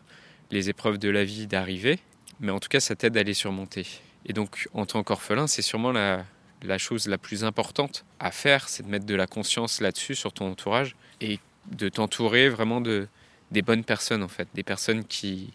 les 0.52 0.70
épreuves 0.70 0.98
de 0.98 1.10
la 1.10 1.26
vie 1.26 1.48
d'arriver, 1.48 2.00
mais 2.40 2.54
en 2.54 2.60
tout 2.60 2.70
cas, 2.70 2.80
ça 2.80 2.96
t'aide 2.96 3.18
à 3.18 3.24
les 3.24 3.34
surmonter. 3.34 3.86
Et 4.26 4.32
donc, 4.32 4.70
en 4.74 4.86
tant 4.86 5.04
qu'orphelin, 5.04 5.48
c'est 5.48 5.62
sûrement 5.62 5.92
la, 5.92 6.26
la, 6.62 6.78
chose 6.78 7.08
la 7.08 7.18
plus 7.18 7.44
importante 7.44 8.06
à 8.22 8.32
faire, 8.32 8.70
c'est 8.70 8.84
de 8.84 8.88
mettre 8.90 9.06
de 9.06 9.16
la 9.16 9.28
conscience 9.28 9.82
là-dessus, 9.82 10.16
sur 10.16 10.32
ton 10.32 10.52
entourage, 10.52 10.96
et 11.20 11.40
de 11.70 11.90
t'entourer 11.90 12.48
vraiment 12.48 12.80
de, 12.80 13.10
des 13.52 13.64
bonnes 13.64 13.84
personnes, 13.84 14.24
en 14.24 14.30
fait, 14.30 14.48
des 14.54 14.64
personnes 14.64 15.04
qui, 15.04 15.52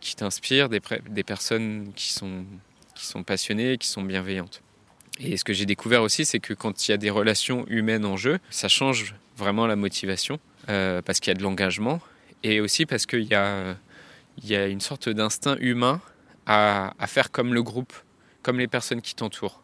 qui 0.00 0.16
t'inspirent, 0.16 0.70
des, 0.70 0.80
des 1.10 1.22
personnes 1.22 1.92
qui 1.94 2.12
sont, 2.12 2.46
qui 2.94 3.04
sont 3.04 3.22
passionnées, 3.22 3.76
qui 3.76 3.88
sont 3.88 4.02
bienveillantes. 4.02 4.62
Et 5.24 5.36
ce 5.36 5.44
que 5.44 5.52
j'ai 5.52 5.66
découvert 5.66 6.02
aussi, 6.02 6.24
c'est 6.24 6.40
que 6.40 6.52
quand 6.52 6.86
il 6.86 6.90
y 6.90 6.94
a 6.94 6.96
des 6.96 7.10
relations 7.10 7.64
humaines 7.68 8.04
en 8.04 8.16
jeu, 8.16 8.38
ça 8.50 8.68
change 8.68 9.14
vraiment 9.36 9.66
la 9.66 9.76
motivation, 9.76 10.40
euh, 10.68 11.00
parce 11.02 11.20
qu'il 11.20 11.30
y 11.30 11.34
a 11.34 11.38
de 11.38 11.42
l'engagement, 11.42 12.00
et 12.42 12.60
aussi 12.60 12.86
parce 12.86 13.06
qu'il 13.06 13.24
y 13.24 13.34
a, 13.34 13.76
une 14.66 14.80
sorte 14.80 15.08
d'instinct 15.08 15.56
humain 15.60 16.00
à, 16.46 16.92
faire 17.06 17.30
comme 17.30 17.54
le 17.54 17.62
groupe, 17.62 17.92
comme 18.42 18.58
les 18.58 18.66
personnes 18.66 19.00
qui 19.00 19.14
t'entourent. 19.14 19.62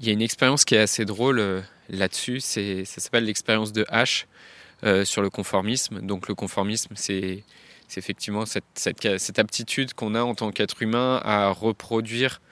Il 0.00 0.06
y 0.06 0.10
a 0.10 0.12
une 0.12 0.22
expérience 0.22 0.64
qui 0.64 0.74
est 0.74 0.80
assez 0.80 1.04
drôle 1.04 1.38
euh, 1.38 1.60
là-dessus, 1.88 2.40
ça 2.40 2.84
s'appelle 2.84 3.24
l'expérience 3.24 3.72
de 3.72 3.84
H 3.84 4.26
euh, 4.84 5.04
sur 5.04 5.22
le 5.22 5.30
conformisme. 5.30 6.00
Donc 6.02 6.28
le 6.28 6.34
conformisme, 6.34 6.94
c'est, 6.94 7.42
effectivement 7.96 8.44
cette 8.44 9.38
aptitude 9.38 9.94
qu'on 9.94 10.14
a 10.14 10.20
en 10.20 10.34
tant 10.34 10.52
qu'être 10.52 10.82
humain 10.82 11.22
à 11.24 11.48
reproduire 11.48 12.42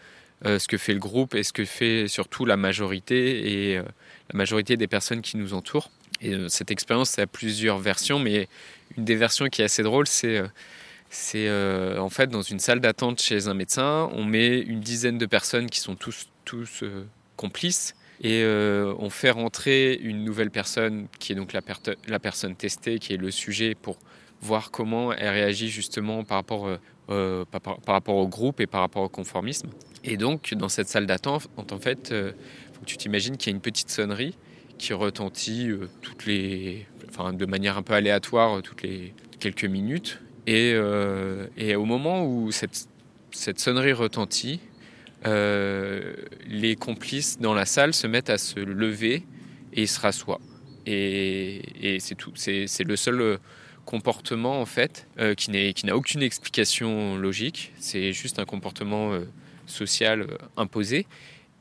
euh, 0.45 0.59
ce 0.59 0.69
que 0.69 0.77
fait 0.77 0.93
le 0.93 0.99
groupe 0.99 1.35
et 1.35 1.43
ce 1.43 1.53
que 1.53 1.65
fait 1.65 2.09
surtout 2.09 2.45
la 2.45 2.59
majorité 2.59 3.71
et 3.71 3.79
euh, 3.79 3.83
la 4.31 4.37
majorité 4.37 4.77
des 4.77 4.87
personnes 4.87 5.23
qui 5.23 5.39
nous 5.39 5.55
entourent. 5.55 5.91
Euh, 6.25 6.49
cette 6.49 6.71
expérience 6.71 7.19
a 7.19 7.27
plusieurs 7.27 7.79
versions, 7.79 8.19
mais 8.19 8.47
une 8.99 9.05
des 9.07 9.17
versions 9.17 9.47
qui 9.47 9.63
est 9.63 9.65
assez 9.65 9.83
drôle, 9.83 10.07
c'est 10.07 10.43
c'est 11.09 11.49
en 11.99 12.11
fait 12.11 12.29
dans 12.29 12.43
une 12.43 12.59
salle 12.59 12.81
d'attente 12.81 13.23
chez 13.23 13.49
un 13.49 13.55
médecin, 13.55 14.11
on 14.13 14.25
met 14.25 14.59
une 14.59 14.81
dizaine 14.81 15.19
de 15.19 15.27
personnes 15.27 15.71
qui 15.71 15.81
sont 15.81 15.95
tous 15.95 16.29
tous 16.45 16.85
complices 17.37 17.95
et 18.23 18.45
on 18.45 19.09
fait 19.09 19.31
rentrer 19.31 19.95
une 19.95 20.25
nouvelle 20.25 20.51
personne 20.51 21.07
qui 21.19 21.33
est 21.33 21.37
donc 21.37 21.53
la, 21.53 21.61
la 22.09 22.19
personne 22.19 22.57
testée, 22.57 22.99
qui 22.99 23.15
est 23.15 23.19
le 23.19 23.31
sujet 23.31 23.75
pour 23.75 23.99
voir 24.43 24.71
comment 24.71 25.13
elle 25.13 25.31
réagit 25.31 25.71
justement 25.71 26.25
par 26.25 26.39
rapport, 26.39 26.69
euh, 27.09 27.45
par, 27.45 27.79
rapport 27.87 28.17
au 28.17 28.27
groupe 28.27 28.61
et 28.61 28.67
par 28.67 28.81
rapport 28.81 29.05
au 29.05 29.09
conformisme. 29.09 29.69
Et 30.03 30.17
donc, 30.17 30.53
dans 30.55 30.69
cette 30.69 30.89
salle 30.89 31.07
d'attente, 31.07 31.49
en 31.57 31.79
fait, 31.79 32.11
euh, 32.11 32.33
faut 32.73 32.81
que 32.81 32.87
tu 32.87 32.97
t'imagines 32.97 33.37
qu'il 33.37 33.53
y 33.53 33.55
a 33.55 33.55
une 33.55 33.63
petite 33.63 33.91
sonnerie 33.91 34.37
qui 34.77 34.93
retentit 34.93 35.69
euh, 35.69 35.89
toutes 36.03 36.27
les, 36.27 36.85
enfin, 37.09 37.33
de 37.33 37.47
manière 37.47 37.79
un 37.79 37.83
peu 37.83 37.95
aléatoire 37.95 38.61
toutes 38.61 38.83
les 38.83 39.15
quelques 39.39 39.67
minutes. 39.67 40.21
Et, 40.49 40.75
et 41.57 41.75
au 41.75 41.85
moment 41.85 42.25
où 42.25 42.53
cette, 42.53 42.89
cette 43.33 43.59
sonnerie 43.59 43.93
retentit, 43.93 44.61
les 45.25 46.77
complices 46.79 47.39
dans 47.41 47.53
la 47.53 47.67
salle 47.67 47.95
se 47.95 48.07
mettent 48.07 48.31
à 48.31 48.39
se 48.39 48.61
lever 48.61 49.25
et 49.73 49.87
se 49.87 49.99
rassoient. 49.99 50.41
Et, 50.87 51.95
et 51.95 52.01
c'est 52.01 52.15
tout. 52.15 52.33
C'est 52.37 52.85
le 52.85 52.95
seul 52.95 53.39
comportement 53.87 54.61
en 54.61 54.67
fait 54.67 55.07
euh, 55.19 55.35
qui 55.35 55.51
n'a 55.51 55.97
aucune 55.97 56.23
explication 56.23 57.17
logique. 57.17 57.73
C'est 57.79 58.13
juste 58.13 58.39
un 58.39 58.45
comportement 58.45 59.13
euh, 59.13 59.27
social 59.65 60.23
euh, 60.23 60.37
imposé. 60.59 61.07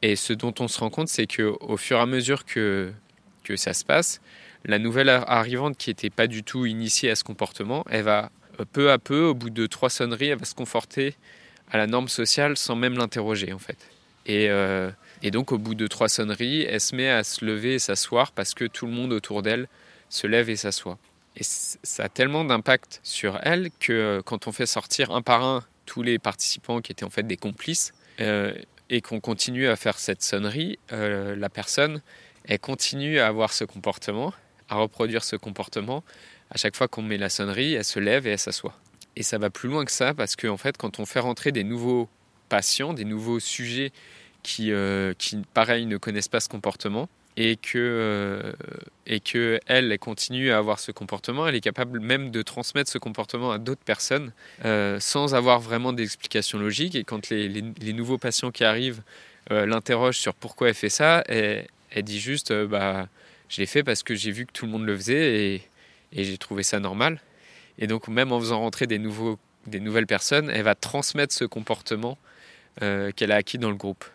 Et 0.01 0.17
ce 0.17 0.33
dont 0.33 0.53
on 0.59 0.67
se 0.67 0.79
rend 0.79 0.89
compte, 0.89 1.07
c'est 1.07 1.27
que 1.27 1.55
au 1.61 1.77
fur 1.77 1.97
et 1.97 2.01
à 2.01 2.05
mesure 2.05 2.43
que, 2.43 2.91
que 3.43 3.55
ça 3.55 3.73
se 3.73 3.85
passe, 3.85 4.19
la 4.65 4.79
nouvelle 4.79 5.09
arrivante 5.09 5.77
qui 5.77 5.89
n'était 5.89 6.09
pas 6.09 6.27
du 6.27 6.43
tout 6.43 6.65
initiée 6.65 7.09
à 7.09 7.15
ce 7.15 7.23
comportement, 7.23 7.85
elle 7.89 8.03
va 8.03 8.31
euh, 8.59 8.65
peu 8.69 8.91
à 8.91 8.97
peu, 8.97 9.23
au 9.23 9.33
bout 9.33 9.51
de 9.51 9.67
trois 9.67 9.89
sonneries, 9.89 10.29
elle 10.29 10.39
va 10.39 10.45
se 10.45 10.55
conforter 10.55 11.15
à 11.71 11.77
la 11.77 11.87
norme 11.87 12.09
sociale 12.09 12.57
sans 12.57 12.75
même 12.75 12.97
l'interroger 12.97 13.53
en 13.53 13.59
fait. 13.59 13.77
Et, 14.27 14.49
et 15.21 15.29
donc 15.29 15.51
au 15.51 15.59
bout 15.59 15.75
de 15.75 15.85
trois 15.85 16.09
sonneries, 16.09 16.63
elle 16.63 16.81
se 16.81 16.95
met 16.95 17.09
à 17.09 17.23
se 17.23 17.45
lever 17.45 17.75
et 17.75 17.79
s'asseoir 17.79 18.31
parce 18.31 18.55
que 18.55 18.65
tout 18.65 18.87
le 18.87 18.91
monde 18.91 19.13
autour 19.13 19.43
d'elle 19.43 19.67
se 20.09 20.25
lève 20.25 20.49
et 20.49 20.55
s'assoit. 20.55 20.97
Et 21.37 21.43
ça 21.43 22.03
a 22.03 22.09
tellement 22.09 22.45
d'impact 22.45 22.99
sur 23.03 23.39
elle 23.43 23.69
que 23.79 23.93
euh, 23.93 24.21
quand 24.21 24.47
on 24.47 24.51
fait 24.51 24.65
sortir 24.65 25.11
un 25.11 25.21
par 25.21 25.43
un 25.43 25.63
tous 25.85 26.01
les 26.01 26.17
participants 26.17 26.81
qui 26.81 26.91
étaient 26.91 27.03
en 27.03 27.09
fait 27.09 27.23
des 27.23 27.37
complices 27.37 27.93
euh, 28.21 28.53
et 28.89 29.01
qu'on 29.01 29.19
continue 29.19 29.67
à 29.67 29.75
faire 29.75 29.99
cette 29.99 30.23
sonnerie, 30.23 30.79
euh, 30.91 31.35
la 31.35 31.49
personne, 31.49 32.01
elle 32.45 32.59
continue 32.59 33.19
à 33.19 33.27
avoir 33.27 33.51
ce 33.53 33.65
comportement, 33.65 34.33
à 34.69 34.75
reproduire 34.75 35.23
ce 35.23 35.35
comportement. 35.35 36.03
À 36.51 36.57
chaque 36.57 36.75
fois 36.75 36.87
qu'on 36.87 37.01
met 37.01 37.17
la 37.17 37.29
sonnerie, 37.29 37.73
elle 37.73 37.83
se 37.83 37.99
lève 37.99 38.27
et 38.27 38.31
elle 38.31 38.39
s'assoit. 38.39 38.75
Et 39.17 39.23
ça 39.23 39.37
va 39.37 39.49
plus 39.49 39.69
loin 39.69 39.83
que 39.85 39.91
ça 39.91 40.13
parce 40.13 40.35
qu'en 40.35 40.49
en 40.49 40.57
fait, 40.57 40.77
quand 40.77 40.99
on 40.99 41.05
fait 41.05 41.19
rentrer 41.19 41.51
des 41.51 41.63
nouveaux 41.63 42.09
patients, 42.49 42.93
des 42.93 43.05
nouveaux 43.05 43.39
sujets 43.39 43.91
qui, 44.43 44.71
qui 45.17 45.41
pareil, 45.53 45.85
ne 45.85 45.97
connaissent 45.97 46.27
pas 46.27 46.39
ce 46.39 46.49
comportement, 46.49 47.09
et 47.37 47.57
que, 47.57 47.77
euh, 47.77 48.53
et 49.05 49.19
que 49.19 49.59
elle, 49.67 49.97
continue 49.99 50.51
à 50.51 50.57
avoir 50.57 50.79
ce 50.79 50.91
comportement, 50.91 51.47
elle 51.47 51.55
est 51.55 51.61
capable 51.61 51.99
même 51.99 52.31
de 52.31 52.41
transmettre 52.41 52.89
ce 52.89 52.97
comportement 52.97 53.51
à 53.51 53.57
d'autres 53.57 53.83
personnes 53.83 54.31
euh, 54.63 54.99
sans 54.99 55.35
avoir 55.35 55.59
vraiment 55.59 55.91
d'explication 55.93 56.57
logique. 56.57 56.95
Et 56.95 57.03
quand 57.03 57.29
les, 57.29 57.93
nouveaux 57.93 58.17
patients 58.17 58.51
qui 58.51 58.63
arrivent 58.63 59.01
euh, 59.51 59.65
l'interrogent 59.65 60.17
sur 60.17 60.33
pourquoi 60.33 60.69
elle 60.69 60.75
fait 60.75 60.89
ça, 60.89 61.23
elle, 61.27 61.67
dit 62.03 62.19
juste 62.19 62.53
bah, 62.53 63.07
je 63.49 63.61
l'ai 63.61 63.67
fait 63.67 63.83
parce 63.83 64.03
que 64.03 64.15
j'ai 64.15 64.31
vu 64.31 64.45
que 64.45 64.51
tout 64.51 64.65
le 64.65 64.71
monde 64.71 64.85
le 64.85 64.95
faisait 64.95 65.55
et, 65.55 65.61
j'ai 66.13 66.37
trouvé 66.37 66.63
ça 66.63 66.79
normal. 66.79 67.19
Et 67.77 67.87
donc, 67.87 68.07
même 68.07 68.31
en 68.31 68.39
faisant 68.39 68.59
rentrer 68.59 68.87
des, 68.87 68.99
nouveaux, 68.99 69.37
des 69.67 69.81
nouvelles 69.81 70.07
personnes, 70.07 70.49
elle 70.49 70.63
va 70.63 70.75
transmettre 70.75 71.33
ce 71.33 71.43
comportement 71.43 72.17
qu'elle 72.79 73.31
a 73.31 73.35
acquis 73.35 73.57
dans 73.57 73.69
le 73.69 73.75
groupe. 73.75 74.05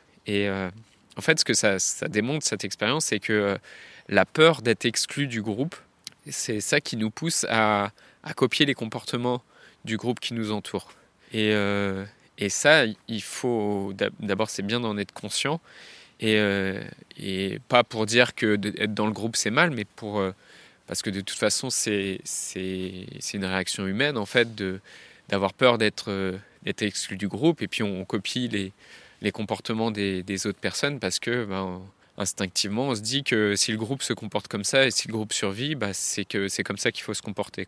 En 1.21 1.23
fait, 1.23 1.39
ce 1.39 1.45
que 1.45 1.53
ça, 1.53 1.77
démontre, 2.09 2.47
cette 2.47 2.65
expérience, 2.65 3.05
c'est 3.05 3.21
que 3.21 3.35
euh, 3.35 3.59
la 4.09 4.25
peur 4.25 4.63
d'être 4.63 4.87
exclu 4.87 5.27
du 5.27 5.43
groupe, 5.43 5.77
c'est 6.31 6.63
ça 6.63 6.81
qui 6.81 6.97
nous 6.97 7.11
pousse 7.11 7.45
à, 7.51 7.93
copier 8.37 8.65
les 8.65 8.73
comportements 8.73 9.43
du 9.85 9.99
groupe 9.99 10.19
qui 10.19 10.33
nous 10.33 10.51
entoure. 10.51 10.91
Et, 11.35 11.53
euh, 11.53 12.07
ça, 12.49 12.85
il 12.87 13.23
faut. 13.23 13.93
D'abord, 14.21 14.49
c'est 14.49 14.63
bien 14.63 14.81
d'en 14.81 14.97
être 14.97 15.13
conscient. 15.13 15.61
Et, 16.21 16.37
euh, 16.39 16.83
pas 17.69 17.85
pour 17.85 18.07
dire 18.07 18.35
que 18.35 18.55
être 18.79 18.95
dans 18.95 19.07
le 19.07 19.13
groupe, 19.13 19.37
c'est 19.37 19.51
mal, 19.51 19.73
mais 19.73 19.85
pour. 19.85 20.25
Parce 20.87 21.03
que 21.03 21.11
de 21.11 21.21
toute 21.21 21.39
façon, 21.39 21.69
c'est 21.69 22.23
une 23.35 23.45
réaction 23.45 23.87
humaine, 23.87 24.17
en 24.17 24.25
fait, 24.25 24.49
d'avoir 25.29 25.53
peur 25.53 25.77
d'être 25.77 26.09
exclu 26.65 27.19
du 27.19 27.29
groupe. 27.29 27.61
Et 27.61 27.69
puis, 27.69 27.83
on 27.83 28.07
copie 28.07 28.49
les 28.49 28.73
les 29.21 29.33
comportements 29.33 29.91
des, 29.91 30.47
autres 30.47 30.59
personnes 30.59 30.99
parce 30.99 31.19
que 31.19 31.45
ben, 31.45 31.83
instinctivement 32.17 32.89
on 32.89 32.95
se 32.95 33.01
dit 33.01 33.23
que 33.23 33.57
si 33.57 33.73
le 33.73 33.79
groupe 33.79 34.03
se 34.03 34.13
comporte 34.13 34.49
comme 34.49 34.65
ça 34.65 34.87
et 34.87 34.91
si 34.91 35.09
le 35.09 35.13
groupe 35.13 35.33
survit, 35.33 35.75
ben, 35.75 35.93
c'est 35.93 36.25
que 36.25 36.49
c'est 36.49 36.63
comme 36.63 36.79
ça 36.79 36.93
qu'il 36.93 37.03
faut 37.03 37.15
se 37.15 37.23
comporter. 37.23 37.67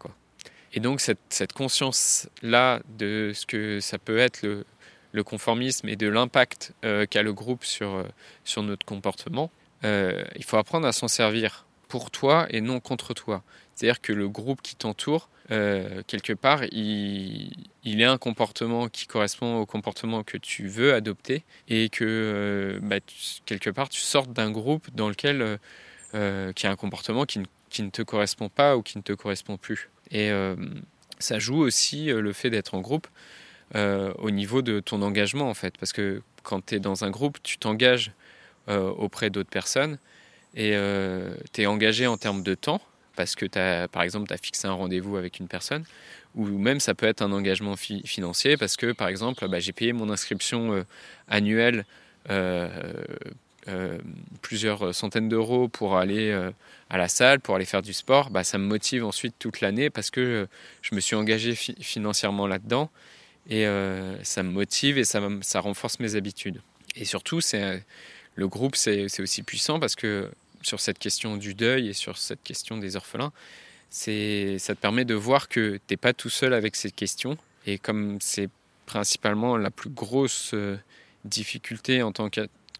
Et 0.72 0.80
donc 0.80 1.00
cette, 1.00 1.20
cette 1.28 1.52
conscience 1.52 2.28
là 2.42 2.80
de 2.98 3.32
ce 3.34 3.46
que 3.46 3.80
ça 3.80 3.98
peut 3.98 4.18
être 4.18 4.42
le, 4.42 4.64
le 5.12 5.22
conformisme 5.22 5.88
et 5.88 5.96
de 5.96 6.08
l'impact 6.08 6.72
euh, 6.84 7.06
qu'a 7.06 7.22
le 7.22 7.32
groupe 7.32 7.64
sur, 7.64 7.94
euh, 7.94 8.04
sur 8.44 8.62
notre 8.62 8.84
comportement, 8.84 9.50
euh, 9.84 10.24
il 10.36 10.44
faut 10.44 10.56
apprendre 10.56 10.86
à 10.86 10.92
s'en 10.92 11.08
servir 11.08 11.66
pour 11.88 12.10
toi 12.10 12.46
et 12.50 12.60
non 12.60 12.80
contre 12.80 13.14
toi. 13.14 13.42
C'est-à-dire 13.74 14.00
que 14.00 14.12
le 14.12 14.28
groupe 14.28 14.62
qui 14.62 14.74
t'entoure 14.74 15.28
euh, 15.52 16.02
quelque 16.06 16.32
part, 16.32 16.64
il, 16.72 17.52
il 17.84 18.00
est 18.00 18.04
un 18.04 18.18
comportement 18.18 18.88
qui 18.88 19.06
correspond 19.06 19.56
au 19.56 19.66
comportement 19.66 20.22
que 20.22 20.36
tu 20.36 20.68
veux 20.68 20.94
adopter 20.94 21.44
et 21.68 21.88
que 21.88 22.04
euh, 22.04 22.78
bah, 22.82 23.00
tu, 23.00 23.16
quelque 23.44 23.70
part 23.70 23.88
tu 23.88 24.00
sortes 24.00 24.32
d'un 24.32 24.50
groupe 24.50 24.88
dans 24.94 25.08
lequel 25.08 25.42
euh, 25.42 25.56
euh, 26.14 26.52
qui 26.52 26.66
a 26.66 26.70
un 26.70 26.76
comportement 26.76 27.24
qui 27.26 27.40
ne, 27.40 27.44
qui 27.70 27.82
ne, 27.82 27.90
te 27.90 28.02
correspond 28.02 28.48
pas 28.48 28.76
ou 28.76 28.82
qui 28.82 28.98
ne 28.98 29.02
te 29.02 29.12
correspond 29.12 29.56
plus. 29.56 29.88
Et 30.10 30.30
ça 31.18 31.38
joue 31.38 31.56
aussi 31.56 32.06
le 32.06 32.32
fait 32.34 32.50
d'être 32.50 32.74
en 32.74 32.82
groupe 32.82 33.06
au 33.74 34.30
niveau 34.30 34.60
de 34.60 34.78
ton 34.80 35.00
engagement 35.00 35.48
en 35.48 35.54
fait, 35.54 35.78
parce 35.78 35.94
que 35.94 36.20
quand 36.42 36.66
tu 36.66 36.74
es 36.74 36.80
dans 36.80 37.04
un 37.04 37.10
groupe, 37.10 37.38
tu 37.42 37.56
t'engages 37.56 38.12
auprès 38.68 39.30
d'autres 39.30 39.48
personnes 39.48 39.96
et 40.54 40.76
tu 41.54 41.62
es 41.62 41.66
engagé 41.66 42.06
en 42.06 42.18
termes 42.18 42.42
de 42.42 42.54
temps 42.54 42.82
parce 43.16 43.34
que 43.34 43.46
as, 43.58 43.88
par 43.88 44.02
exemple 44.02 44.28
tu 44.28 44.34
as 44.34 44.38
fixé 44.38 44.66
un 44.68 44.72
rendez-vous 44.72 45.16
avec 45.16 45.38
une 45.38 45.48
personne 45.48 45.84
ou 46.34 46.46
même 46.46 46.80
ça 46.80 46.94
peut 46.94 47.06
être 47.06 47.22
un 47.22 47.32
engagement 47.32 47.76
fi 47.76 48.02
financier 48.06 48.56
parce 48.56 48.76
que 48.76 48.92
par 48.92 49.08
exemple 49.08 49.46
bah, 49.48 49.60
j'ai 49.60 49.72
payé 49.72 49.92
mon 49.92 50.10
inscription 50.10 50.72
euh, 50.72 50.82
annuelle 51.28 51.84
euh, 52.30 52.68
plusieurs 54.40 54.94
centaines 54.94 55.28
d'euros 55.28 55.68
pour 55.68 55.96
aller 55.96 56.32
à 56.90 56.98
la 56.98 57.08
salle, 57.08 57.38
pour 57.38 57.54
aller 57.54 57.64
faire 57.64 57.82
du 57.82 57.92
sport, 57.92 58.30
bah, 58.30 58.42
ça 58.42 58.58
me 58.58 58.64
motive 58.64 59.04
ensuite 59.04 59.36
toute 59.38 59.60
l'année 59.60 59.88
parce 59.88 60.10
que 60.10 60.48
je 60.82 60.94
me 60.96 61.00
suis 61.00 61.14
engagé 61.14 61.54
financièrement 61.54 62.48
là-dedans 62.48 62.90
et 63.48 63.64
ça 64.24 64.42
me 64.42 64.50
motive 64.50 64.98
et 64.98 65.04
ça, 65.04 65.20
renforce 65.60 66.00
mes 66.00 66.16
habitudes. 66.16 66.60
Et 66.96 67.04
surtout, 67.04 67.38
le 68.34 68.48
groupe, 68.48 68.74
c'est 68.74 69.20
aussi 69.20 69.44
puissant 69.44 69.78
parce 69.78 69.94
que 69.94 70.28
sur 70.62 70.80
cette 70.80 70.98
question 70.98 71.36
du 71.36 71.54
deuil 71.54 71.88
et 71.88 71.92
sur 71.92 72.18
cette 72.18 72.42
question 72.42 72.78
des 72.78 72.96
orphelins, 72.96 73.32
c'est 73.90 74.58
ça 74.58 74.74
te 74.74 74.80
permet 74.80 75.04
de 75.04 75.14
voir 75.14 75.48
que 75.48 75.76
tu 75.76 75.80
n'es 75.90 75.96
pas 75.96 76.12
tout 76.12 76.30
seul 76.30 76.54
avec 76.54 76.76
ces 76.76 76.90
questions. 76.90 77.36
Et 77.66 77.78
comme 77.78 78.18
c'est 78.20 78.48
principalement 78.86 79.56
la 79.56 79.70
plus 79.70 79.90
grosse 79.90 80.52
euh, 80.54 80.78
difficulté 81.24 82.02
en 82.02 82.12
tant 82.12 82.28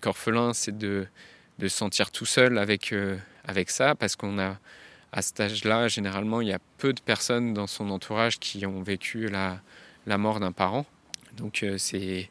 qu'orphelin, 0.00 0.52
c'est 0.52 0.76
de, 0.76 1.06
se 1.60 1.68
sentir 1.68 2.10
tout 2.10 2.26
seul 2.26 2.58
avec, 2.58 2.92
euh, 2.92 3.16
avec 3.44 3.70
ça, 3.70 3.94
parce 3.94 4.16
qu'on 4.16 4.38
a, 4.38 4.58
à 5.12 5.22
cet 5.22 5.40
âge-là, 5.40 5.88
généralement, 5.88 6.40
il 6.40 6.48
y 6.48 6.52
a 6.52 6.58
peu 6.78 6.92
de 6.92 7.00
personnes 7.00 7.54
dans 7.54 7.66
son 7.66 7.90
entourage 7.90 8.38
qui 8.38 8.66
ont 8.66 8.82
vécu 8.82 9.28
la, 9.28 9.60
la 10.06 10.18
mort 10.18 10.40
d'un 10.40 10.52
parent. 10.52 10.86
Donc 11.36 11.62
euh, 11.62 11.76
c'est 11.78 12.28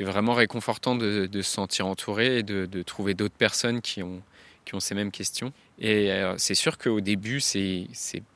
vraiment 0.00 0.34
réconfortant 0.34 0.96
de, 0.96 1.26
de, 1.26 1.42
se 1.42 1.50
sentir 1.52 1.86
entouré 1.86 2.38
et 2.38 2.42
de, 2.42 2.66
de 2.66 2.82
trouver 2.82 3.14
d'autres 3.14 3.36
personnes 3.36 3.80
qui 3.80 4.02
ont, 4.02 4.22
qui 4.64 4.74
ont 4.74 4.80
ces 4.80 4.94
mêmes 4.94 5.10
questions. 5.10 5.52
Et 5.78 6.12
euh, 6.12 6.34
c'est 6.38 6.54
sûr 6.54 6.78
qu'au 6.78 7.00
début, 7.00 7.40
c'est 7.40 7.88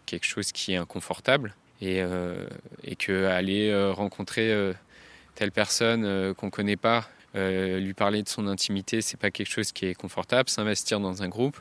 quelque 0.06 0.24
chose 0.24 0.52
qui 0.52 0.72
est 0.72 0.76
inconfortable 0.76 1.54
et, 1.80 2.00
euh, 2.00 2.46
et 2.82 2.96
qu'aller 2.96 3.70
euh, 3.70 3.92
rencontrer 3.92 4.52
euh, 4.52 4.72
telle 5.34 5.52
personne 5.52 6.34
qu'on 6.34 6.46
ne 6.46 6.50
connaît 6.50 6.76
pas, 6.76 7.08
lui 7.34 7.94
parler 7.94 8.22
de 8.22 8.28
son 8.28 8.46
intimité, 8.46 9.00
c'est 9.00 9.16
pas 9.16 9.32
quelque 9.32 9.50
chose 9.50 9.72
qui 9.72 9.86
est 9.86 9.94
confortable. 9.94 10.48
S'investir 10.48 11.00
dans 11.00 11.24
un 11.24 11.28
groupe, 11.28 11.60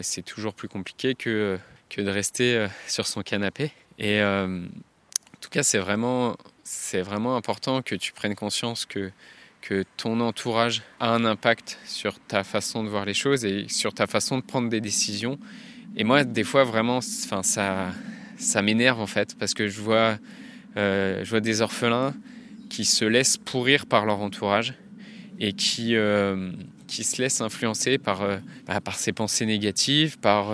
c'est 0.00 0.24
toujours 0.24 0.54
plus 0.54 0.68
compliqué 0.68 1.14
que, 1.14 1.58
que 1.90 2.00
de 2.00 2.08
rester 2.08 2.66
sur 2.88 3.06
son 3.06 3.20
canapé. 3.20 3.70
Et 3.98 4.22
en 4.22 4.70
tout 5.42 5.50
cas, 5.50 5.62
c'est 5.62 5.76
vraiment, 5.76 6.38
vraiment 6.94 7.36
important 7.36 7.82
que 7.82 7.94
tu 7.94 8.14
prennes 8.14 8.34
conscience 8.34 8.86
que 8.86 9.12
que 9.62 9.84
ton 9.96 10.20
entourage 10.20 10.82
a 11.00 11.14
un 11.14 11.24
impact 11.24 11.78
sur 11.86 12.18
ta 12.18 12.44
façon 12.44 12.84
de 12.84 12.88
voir 12.88 13.06
les 13.06 13.14
choses 13.14 13.44
et 13.44 13.66
sur 13.68 13.94
ta 13.94 14.06
façon 14.06 14.36
de 14.36 14.42
prendre 14.42 14.68
des 14.68 14.80
décisions. 14.80 15.38
Et 15.96 16.04
moi, 16.04 16.24
des 16.24 16.44
fois, 16.44 16.64
vraiment, 16.64 16.98
enfin, 16.98 17.42
ça, 17.42 17.92
ça 18.36 18.60
m'énerve 18.60 19.00
en 19.00 19.06
fait, 19.06 19.36
parce 19.38 19.54
que 19.54 19.68
je 19.68 19.80
vois, 19.80 20.18
euh, 20.76 21.24
je 21.24 21.30
vois 21.30 21.40
des 21.40 21.62
orphelins 21.62 22.12
qui 22.68 22.84
se 22.84 23.04
laissent 23.04 23.36
pourrir 23.36 23.86
par 23.86 24.04
leur 24.04 24.20
entourage 24.20 24.74
et 25.38 25.52
qui, 25.52 25.94
euh, 25.96 26.50
qui 26.86 27.04
se 27.04 27.22
laissent 27.22 27.40
influencer 27.40 27.98
par, 27.98 28.22
euh, 28.22 28.38
bah, 28.66 28.80
par 28.80 28.96
ces 28.96 29.12
pensées 29.12 29.46
négatives, 29.46 30.18
par, 30.18 30.46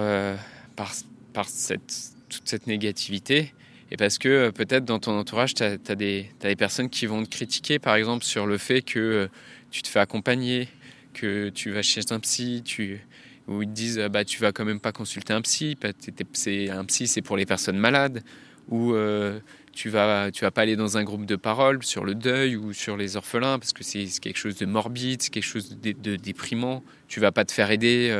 par, 0.77 0.93
par 1.33 1.49
cette, 1.49 2.13
toute 2.29 2.49
cette 2.49 2.67
négativité. 2.67 3.55
Et 3.91 3.97
parce 3.97 4.19
que 4.19 4.29
euh, 4.29 4.53
peut-être 4.53 4.85
dans 4.85 4.99
ton 4.99 5.19
entourage, 5.19 5.55
tu 5.55 5.63
as, 5.63 5.77
des 5.95 6.29
personnes 6.57 6.91
qui 6.91 7.07
vont 7.07 7.25
te 7.25 7.31
critiquer, 7.31 7.79
par 7.79 7.95
exemple, 7.95 8.25
sur 8.25 8.47
le 8.47 8.59
fait 8.59 8.83
que 8.83 8.99
euh, 8.99 9.29
tu 9.71 9.83
te 9.83 9.89
fais 9.89 10.01
accompagner, 10.01 10.69
que 11.15 11.49
tu 11.49 11.71
vas 11.71 11.83
chez 11.83 12.03
un 12.11 12.21
psy, 12.21 12.63
tu, 12.65 13.01
où 13.47 13.63
ils 13.63 13.69
te 13.69 13.73
disent 13.73 13.99
bah, 14.11 14.25
tu 14.25 14.41
vas 14.41 14.53
quand 14.53 14.65
même 14.65 14.81
pas 14.81 14.93
consulter 14.93 15.33
un 15.33 15.41
psy, 15.41 15.77
un 15.83 16.85
psy 16.85 17.07
c'est 17.07 17.23
pour 17.23 17.37
les 17.37 17.47
personnes 17.47 17.79
malades, 17.79 18.23
ou 18.69 18.93
euh, 18.93 19.41
tu 19.73 19.89
vas, 19.89 20.31
tu 20.31 20.45
vas 20.45 20.51
pas 20.51 20.63
aller 20.63 20.77
dans 20.77 20.99
un 20.99 21.05
groupe 21.05 21.25
de 21.25 21.37
parole 21.37 21.83
sur 21.83 22.05
le 22.05 22.15
deuil 22.15 22.57
ou 22.57 22.75
sur 22.75 22.99
les 22.99 23.17
orphelins 23.17 23.59
parce 23.59 23.73
que 23.73 23.83
c'est, 23.83 24.07
quelque 24.21 24.37
chose 24.37 24.57
de 24.57 24.67
morbide, 24.67 25.23
c'est 25.23 25.31
quelque 25.31 25.45
chose 25.45 25.79
de, 25.81 26.17
déprimant, 26.17 26.85
tu 27.09 27.21
vas 27.21 27.33
pas 27.33 27.47
te 27.47 27.53
faire 27.53 27.71
aider. 27.71 28.15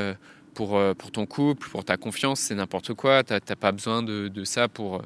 pour, 0.55 0.81
pour 0.97 1.11
ton 1.13 1.27
couple, 1.27 1.69
pour 1.69 1.85
ta 1.85 1.97
confiance, 1.97 2.41
c'est 2.41 2.55
n'importe 2.55 2.95
quoi. 2.95 3.23
Tu 3.23 3.35
n'as 3.35 3.41
pas 3.41 3.71
besoin 3.71 4.03
de, 4.03 4.29
de 4.29 4.45
ça 4.45 4.67
pour, 4.69 5.03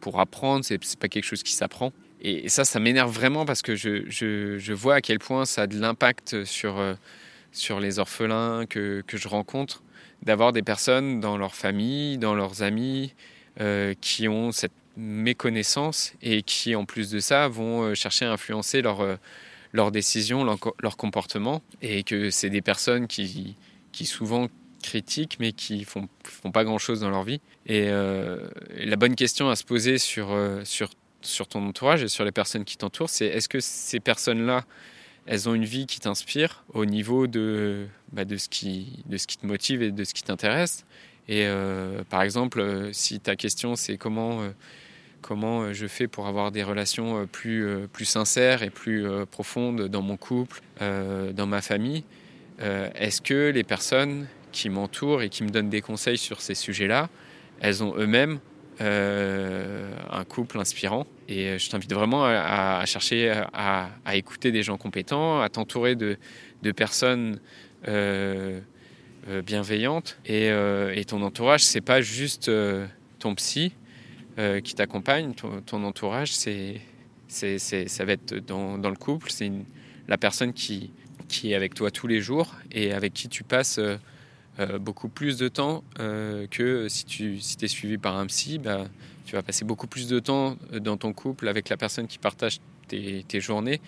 pour 0.00 0.20
apprendre, 0.20 0.64
c'est 0.64 0.78
pas 0.96 1.08
quelque 1.08 1.24
chose 1.24 1.42
qui 1.42 1.52
s'apprend. 1.52 1.92
Et, 2.20 2.48
ça, 2.48 2.64
ça 2.64 2.80
m'énerve 2.80 3.12
vraiment 3.12 3.44
parce 3.44 3.62
que 3.62 3.76
je, 3.76 4.08
je, 4.08 4.72
vois 4.72 4.96
à 4.96 5.00
quel 5.00 5.18
point 5.18 5.44
ça 5.44 5.62
a 5.62 5.66
de 5.66 5.78
l'impact 5.78 6.44
sur, 6.44 6.78
euh, 6.78 6.94
sur 7.52 7.80
les 7.80 7.98
orphelins 7.98 8.66
que, 8.66 9.02
que 9.06 9.16
je 9.16 9.28
rencontre, 9.28 9.82
d'avoir 10.22 10.52
des 10.52 10.62
personnes 10.62 11.20
dans 11.20 11.36
leur 11.36 11.54
famille, 11.54 12.18
dans 12.18 12.34
leurs 12.34 12.62
amis, 12.62 13.12
euh, 13.60 13.94
qui 14.00 14.28
ont 14.28 14.50
cette 14.50 14.72
méconnaissance 14.96 16.14
et 16.22 16.42
qui, 16.42 16.74
en 16.74 16.84
plus 16.86 17.10
de 17.10 17.20
ça, 17.20 17.48
vont 17.48 17.82
euh, 17.82 17.94
chercher 17.94 18.24
à 18.24 18.32
influencer 18.32 18.80
leur, 18.80 19.18
leurs 19.72 19.92
décisions, 19.92 20.42
leur, 20.42 20.58
leur, 20.80 20.96
comportement, 20.96 21.62
et 21.82 22.02
que 22.02 22.30
c'est 22.30 22.50
des 22.50 22.62
personnes 22.62 23.06
qui, 23.06 23.56
qui 23.92 24.06
souvent 24.06 24.48
critiques, 24.86 25.36
mais 25.40 25.52
qui 25.52 25.84
font, 25.84 26.08
font 26.24 26.52
pas 26.52 26.64
grand-chose 26.64 27.00
dans 27.00 27.10
leur 27.10 27.24
vie. 27.24 27.40
Et, 27.66 27.88
euh, 27.88 28.48
la 28.76 28.96
bonne 28.96 29.16
question 29.16 29.50
à 29.50 29.56
se 29.56 29.64
poser 29.64 29.98
sur, 29.98 30.32
euh, 30.32 30.62
sur, 30.64 30.88
ton 31.48 31.66
entourage 31.66 32.02
et 32.04 32.08
sur 32.08 32.24
les 32.24 32.32
personnes 32.32 32.64
qui 32.64 32.76
t'entourent, 32.76 33.10
c'est 33.10 33.26
est-ce 33.26 33.48
que 33.48 33.58
ces 33.60 33.98
personnes-là, 33.98 34.64
elles 35.26 35.48
ont 35.48 35.54
une 35.54 35.64
vie 35.64 35.86
qui 35.86 35.98
t'inspire 35.98 36.64
au 36.72 36.84
niveau 36.86 37.26
de, 37.26 37.86
bah, 38.12 38.22
ce 38.38 38.48
qui, 38.48 39.02
te 39.10 39.46
motive 39.46 39.82
et 39.82 39.90
de 39.90 40.04
ce 40.04 40.14
qui 40.14 40.22
t'intéresse? 40.22 40.84
Et 41.28 41.44
euh, 41.46 42.04
par 42.08 42.22
exemple, 42.22 42.90
si 42.92 43.18
ta 43.18 43.34
question 43.34 43.74
c'est 43.74 43.96
comment, 43.96 44.42
je 45.72 45.86
fais 45.88 46.06
pour 46.06 46.28
avoir 46.28 46.52
des 46.52 46.62
relations 46.62 47.26
plus 47.26 47.88
sincères 48.04 48.62
et 48.62 48.70
plus 48.70 49.04
profondes 49.32 49.88
dans 49.88 50.02
mon 50.02 50.16
couple, 50.16 50.60
dans 50.80 51.46
ma 51.48 51.60
famille, 51.60 52.04
est-ce 52.60 53.20
que 53.20 53.50
les 53.50 53.64
personnes 53.64 54.28
qui 54.56 54.70
m'entourent 54.70 55.20
et 55.20 55.28
qui 55.28 55.44
me 55.44 55.50
donnent 55.50 55.68
des 55.68 55.82
conseils 55.82 56.16
sur 56.16 56.40
ces 56.40 56.54
sujets-là, 56.54 57.10
elles 57.60 57.84
ont 57.84 57.94
eux-mêmes 57.98 58.40
euh, 58.80 59.94
un 60.10 60.24
couple 60.24 60.58
inspirant. 60.58 61.06
Et 61.28 61.58
je 61.58 61.68
t'invite 61.68 61.92
vraiment 61.92 62.24
à, 62.24 62.82
chercher 62.86 63.42
à, 63.52 63.90
écouter 64.14 64.52
des 64.52 64.62
gens 64.62 64.78
compétents, 64.78 65.42
à 65.42 65.50
t'entourer 65.50 65.94
de, 65.94 66.16
personnes 66.74 67.38
euh, 67.86 68.60
euh 69.28 69.42
bienveillantes. 69.42 70.18
Et, 70.24 70.48
euh, 70.48 71.02
ton 71.04 71.20
entourage, 71.22 71.62
c'est 71.64 71.82
pas 71.82 72.00
juste 72.00 72.48
euh, 72.48 72.86
ton 73.18 73.34
psy 73.34 73.72
euh, 74.38 74.60
qui 74.60 74.74
t'accompagne. 74.74 75.34
Ton, 75.34 75.84
entourage, 75.84 76.32
c'est, 76.32 76.80
ça 77.28 78.04
va 78.06 78.12
être 78.12 78.34
dans, 78.46 78.76
le 78.78 78.96
couple. 78.96 79.30
C'est 79.30 79.52
la 80.08 80.16
personne 80.16 80.54
qui 80.54 80.92
est 81.44 81.54
avec 81.54 81.74
toi 81.74 81.90
tous 81.90 82.06
les 82.06 82.20
jours 82.22 82.54
et 82.72 82.94
avec 82.94 83.12
qui 83.12 83.28
tu 83.28 83.44
passes 83.44 83.80
euh, 84.58 84.78
beaucoup 84.78 85.08
plus 85.08 85.36
de 85.36 85.48
temps 85.48 85.84
euh, 86.00 86.46
que 86.46 86.88
si 86.88 87.04
tu 87.04 87.40
si 87.40 87.56
es 87.62 87.68
suivi 87.68 87.98
par 87.98 88.16
un 88.16 88.26
psy, 88.26 88.58
bah, 88.58 88.86
tu 89.24 89.34
vas 89.34 89.42
passer 89.42 89.64
beaucoup 89.64 89.86
plus 89.86 90.08
de 90.08 90.18
temps 90.18 90.56
dans 90.72 90.96
ton 90.96 91.12
couple 91.12 91.48
avec 91.48 91.68
la 91.68 91.76
personne 91.76 92.06
qui 92.06 92.18
partage 92.18 92.60
tes, 92.88 93.24
tes 93.26 93.40
journées 93.40 93.80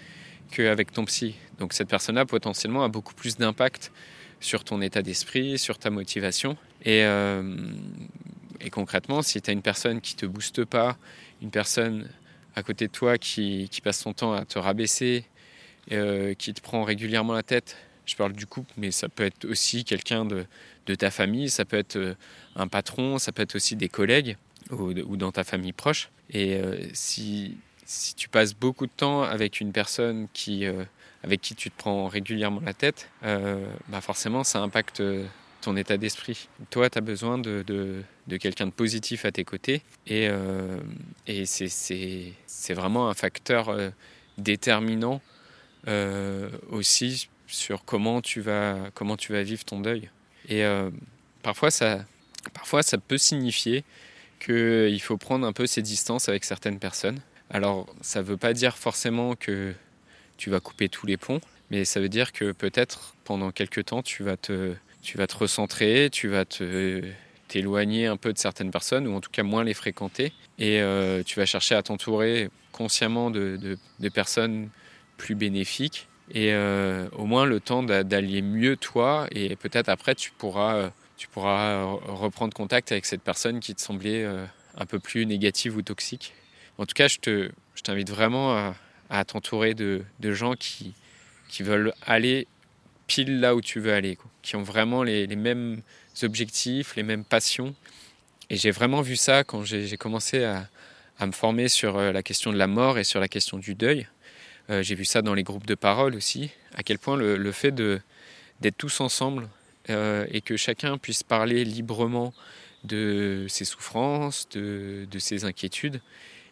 qu'avec 0.51 0.93
ton 0.93 1.05
psy. 1.05 1.35
Donc 1.59 1.73
cette 1.73 1.89
personne-là 1.89 2.27
potentiellement 2.27 2.85
a 2.85 2.89
beaucoup 2.89 3.15
plus 3.15 3.37
d'impact 3.37 3.93
sur 4.41 4.65
ton 4.65 4.81
état 4.81 5.03
d'esprit, 5.03 5.59
sur 5.59 5.79
ta 5.79 5.91
motivation. 5.91 6.57
Et, 6.85 7.05
euh, 7.05 7.57
et 8.61 8.71
concrètement, 8.71 9.23
si 9.23 9.41
tu 9.41 9.51
as 9.51 9.53
une 9.53 9.63
personne 9.63 10.01
qui 10.01 10.17
te 10.17 10.27
booste 10.27 10.65
pas, 10.65 10.97
une 11.43 11.51
personne 11.51 12.09
à 12.55 12.63
côté 12.63 12.87
de 12.87 12.93
toi 12.93 13.19
qui, 13.19 13.69
qui 13.71 13.81
passe 13.81 14.01
son 14.01 14.13
temps 14.13 14.33
à 14.33 14.45
te 14.45 14.59
rabaisser, 14.59 15.25
euh, 15.93 16.35
qui 16.35 16.53
te 16.55 16.61
prend 16.61 16.83
régulièrement 16.83 17.33
la 17.33 17.43
tête 17.43 17.77
je 18.09 18.17
parle 18.17 18.33
du 18.33 18.47
couple, 18.47 18.73
mais 18.77 18.91
ça 18.91 19.09
peut 19.09 19.25
être 19.25 19.45
aussi 19.45 19.85
quelqu'un 19.85 20.25
de, 20.25 20.47
de, 20.87 20.95
ta 20.95 21.11
famille, 21.11 21.51
ça 21.51 21.65
peut 21.65 21.77
être 21.77 21.97
euh, 21.97 22.15
un 22.57 22.67
patron, 22.67 23.19
ça 23.19 23.33
peut 23.33 23.43
être 23.43 23.55
aussi 23.55 23.77
des 23.77 23.89
collègues 23.89 24.37
ou, 24.71 25.17
dans 25.17 25.31
ta 25.31 25.45
famille 25.45 25.73
proche. 25.73 26.11
Et 26.31 26.55
euh, 26.57 26.77
si, 26.95 27.57
si 27.85 28.15
tu 28.15 28.29
passes 28.29 28.55
beaucoup 28.55 28.87
de 28.87 28.93
temps 28.95 29.23
avec 29.23 29.61
une 29.61 29.73
personne 29.73 30.29
qui, 30.33 30.65
euh, 30.67 30.85
avec 31.23 31.41
qui 31.41 31.55
tu 31.55 31.71
te 31.71 31.77
prends 31.77 32.09
régulièrement 32.09 32.63
la 32.65 32.75
tête, 32.75 33.11
bah 33.23 34.01
forcément 34.01 34.45
ça 34.45 34.61
impacte 34.61 35.03
ton 35.61 35.77
état 35.77 35.97
d'esprit. 35.97 36.49
Toi, 36.71 36.89
tu 36.89 36.99
as 36.99 37.01
besoin 37.01 37.39
de, 37.39 37.65
de, 37.67 38.03
de 38.27 38.37
quelqu'un 38.37 38.67
de 38.67 38.73
positif 38.73 39.25
à 39.25 39.33
tes 39.33 39.45
côtés 39.45 39.83
et, 40.07 40.29
et 41.27 41.45
c'est 41.47 42.75
vraiment 42.75 43.09
un 43.09 43.15
facteur 43.15 43.77
déterminant 44.37 45.21
aussi 46.71 47.29
sur 47.49 47.85
comment 47.85 48.21
tu 48.21 48.41
vas, 48.41 48.77
comment 48.95 49.17
tu 49.17 49.33
vas 49.33 49.43
vivre 49.43 49.65
ton 49.65 49.81
deuil. 49.81 50.11
Et 50.49 50.65
euh, 50.65 50.91
parfois, 51.43 51.71
ça, 51.71 52.05
parfois, 52.55 52.83
ça 52.83 52.99
peut 52.99 53.19
signifier 53.19 53.85
qu'il 54.41 55.01
faut 55.03 55.17
prendre 55.17 55.47
un 55.47 55.53
peu 55.53 55.67
ses 55.67 55.83
distances 55.83 56.29
avec 56.29 56.45
certaines 56.45 56.79
personnes. 56.79 57.21
Alors, 57.51 57.87
ça 58.03 58.21
ne 58.21 58.25
veut 58.25 58.37
pas 58.37 58.53
dire 58.53 58.77
forcément 58.77 59.35
que 59.35 59.75
tu 60.37 60.51
vas 60.51 60.61
couper 60.61 60.89
tous 60.89 61.07
les 61.07 61.17
ponts, 61.17 61.41
mais 61.71 61.85
ça 61.85 62.01
veut 62.01 62.09
dire 62.09 62.33
que 62.33 62.53
peut-être 62.53 63.15
pendant 63.25 63.51
quelques 63.51 63.87
temps, 63.87 64.03
tu 64.03 64.23
vas 64.23 64.37
te, 64.37 64.75
tu 65.03 65.19
vas 65.19 65.27
te 65.27 65.37
recentrer, 65.37 66.09
tu 66.13 66.29
vas 66.29 66.45
te 66.45 67.03
t'éloigner 67.49 68.07
un 68.07 68.19
peu 68.19 68.33
de 68.33 68.39
certaines 68.39 68.71
personnes, 68.71 69.09
ou 69.09 69.15
en 69.15 69.21
tout 69.23 69.31
cas 69.31 69.43
moins 69.43 69.65
les 69.65 69.73
fréquenter, 69.73 70.33
et 70.59 70.83
euh, 70.83 71.23
tu 71.23 71.41
vas 71.41 71.47
chercher 71.47 71.75
à 71.75 71.83
t'entourer 71.83 72.51
consciemment 72.73 73.31
de, 73.31 73.79
personnes 74.13 74.69
plus 75.17 75.35
bénéfiques 75.35 76.08
et 76.35 76.55
au 77.13 77.25
moins 77.25 77.47
le 77.47 77.61
temps 77.61 77.83
d'allier 77.83 78.43
mieux 78.43 78.77
toi 78.77 79.27
et 79.31 79.57
peut-être 79.57 79.89
après 79.89 80.15
tu 80.15 80.31
pourras, 80.31 80.91
tu 81.17 81.29
pourras 81.29 81.83
reprendre 81.83 82.53
contact 82.55 82.93
avec 82.93 83.07
cette 83.07 83.23
personne 83.23 83.61
qui 83.61 83.75
te 83.75 83.81
semblait 83.81 84.27
un 84.79 84.87
peu 84.87 84.99
plus 84.99 85.27
négative 85.27 85.77
ou 85.77 85.83
toxique. 85.83 86.33
En 86.79 86.87
tout 86.87 86.95
cas, 86.95 87.09
je, 87.09 87.19
te, 87.19 87.51
je 87.75 87.83
t'invite 87.83 88.11
vraiment 88.11 88.73
à, 89.11 89.25
t'entourer 89.25 89.75
de, 89.75 90.03
de, 90.21 90.33
gens 90.33 90.55
qui, 90.55 90.95
qui 91.49 91.63
veulent 91.63 91.93
aller 92.07 92.47
pile 93.09 93.41
là 93.41 93.57
où 93.57 93.61
tu 93.61 93.81
veux 93.81 93.93
aller, 93.93 94.17
qui 94.43 94.55
ont 94.55 94.63
vraiment 94.63 95.03
les, 95.03 95.27
les, 95.27 95.37
mêmes 95.37 95.83
objectifs, 96.23 96.95
les 96.95 97.03
mêmes 97.03 97.25
passions. 97.25 97.75
Et 98.51 98.57
j'ai 98.57 98.71
vraiment 98.71 99.01
vu 99.01 99.17
ça 99.17 99.45
quand 99.45 99.65
j'ai, 99.65 99.97
commencé 99.97 100.45
à, 100.45 100.69
à, 101.19 101.27
me 101.27 101.33
former 101.33 101.69
sur 101.69 101.99
euh, 101.99 102.13
la 102.13 102.23
question 102.23 102.53
de 102.53 102.59
la 102.59 102.67
mort 102.67 102.99
et 102.99 103.05
sur 103.05 103.19
la 103.19 103.29
question 103.29 103.59
du 103.59 103.75
deuil. 103.75 104.07
Euh, 104.71 104.83
j'ai 104.83 104.95
vu 104.95 105.05
ça 105.05 105.23
dans 105.23 105.35
les 105.35 105.43
groupes 105.43 105.67
de 105.67 105.75
parole 105.75 106.15
aussi, 106.15 106.51
à 106.75 106.83
quel 106.83 106.99
point 106.99 107.17
le, 107.17 107.53
fait 107.53 107.75
d'être 107.75 108.77
tous 108.77 109.01
ensemble 109.01 109.49
euh, 109.89 110.27
et 110.31 110.41
que 110.41 110.57
chacun 110.57 110.99
puisse 110.99 111.23
parler 111.23 111.65
librement 111.65 112.35
de 112.85 113.47
ses 113.49 113.65
souffrances, 113.65 114.49
de, 114.51 115.07
ses 115.19 115.45
inquiétudes, 115.45 116.01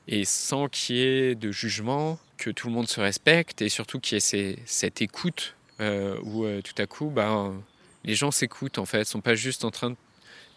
et 0.09 0.24
sans 0.24 0.68
qu'il 0.68 0.96
y 0.96 1.02
ait 1.02 1.35
de 1.35 1.52
jugement, 1.52 2.18
que 2.38 2.50
tout 2.50 2.68
le 2.68 2.74
monde 2.74 2.88
se 2.88 3.00
respecte 3.00 3.62
et 3.62 3.68
surtout 3.68 3.98
qu'il 3.98 4.16
y 4.16 4.18
ait 4.18 4.57
cette 4.66 5.02
écoute 5.02 5.55
euh, 5.81 6.18
où 6.22 6.46
tout 6.62 6.74
à 6.79 6.87
coup, 6.87 7.11
bah, 7.11 7.52
les 8.05 8.14
gens 8.14 8.31
s'écoutent 8.31 8.79
en 8.79 8.87
fait, 8.87 9.00
ne 9.00 9.05
sont 9.05 9.20
pas 9.20 9.35
juste 9.35 9.64
en 9.64 9.70
train 9.70 9.94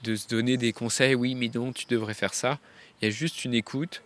de 0.04 0.15
se 0.15 0.28
donner 0.28 0.56
des 0.56 0.72
conseils, 0.72 1.15
oui 1.15 1.36
mais 1.36 1.52
non, 1.54 1.74
tu 1.74 1.86
devrais 1.88 2.13
faire 2.13 2.34
ça. 2.34 2.60
Il 3.02 3.06
y 3.06 3.08
a 3.10 3.12
juste 3.12 3.43
une 3.43 3.54
écoute 3.54 4.02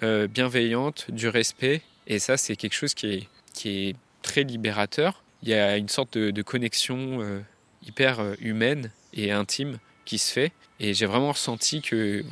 bienveillante, 0.00 1.10
du 1.10 1.28
respect, 1.28 1.82
et 2.06 2.18
ça 2.18 2.36
c'est 2.36 2.56
quelque 2.56 2.74
chose 2.74 2.94
qui 2.94 3.28
est, 3.64 3.96
très 4.22 4.42
libérateur. 4.42 5.22
Il 5.42 5.50
y 5.50 5.54
a 5.54 5.76
une 5.76 5.90
sorte 5.90 6.16
de, 6.16 6.42
connexion 6.42 7.42
hyper 7.86 8.20
humaine 8.40 8.90
et 9.12 9.32
intime 9.32 9.78
qui 10.06 10.16
se 10.16 10.32
fait, 10.32 10.52
et 10.80 10.94
j'ai 10.94 11.04
vraiment 11.04 11.32
ressenti 11.32 11.82
que 11.82 12.24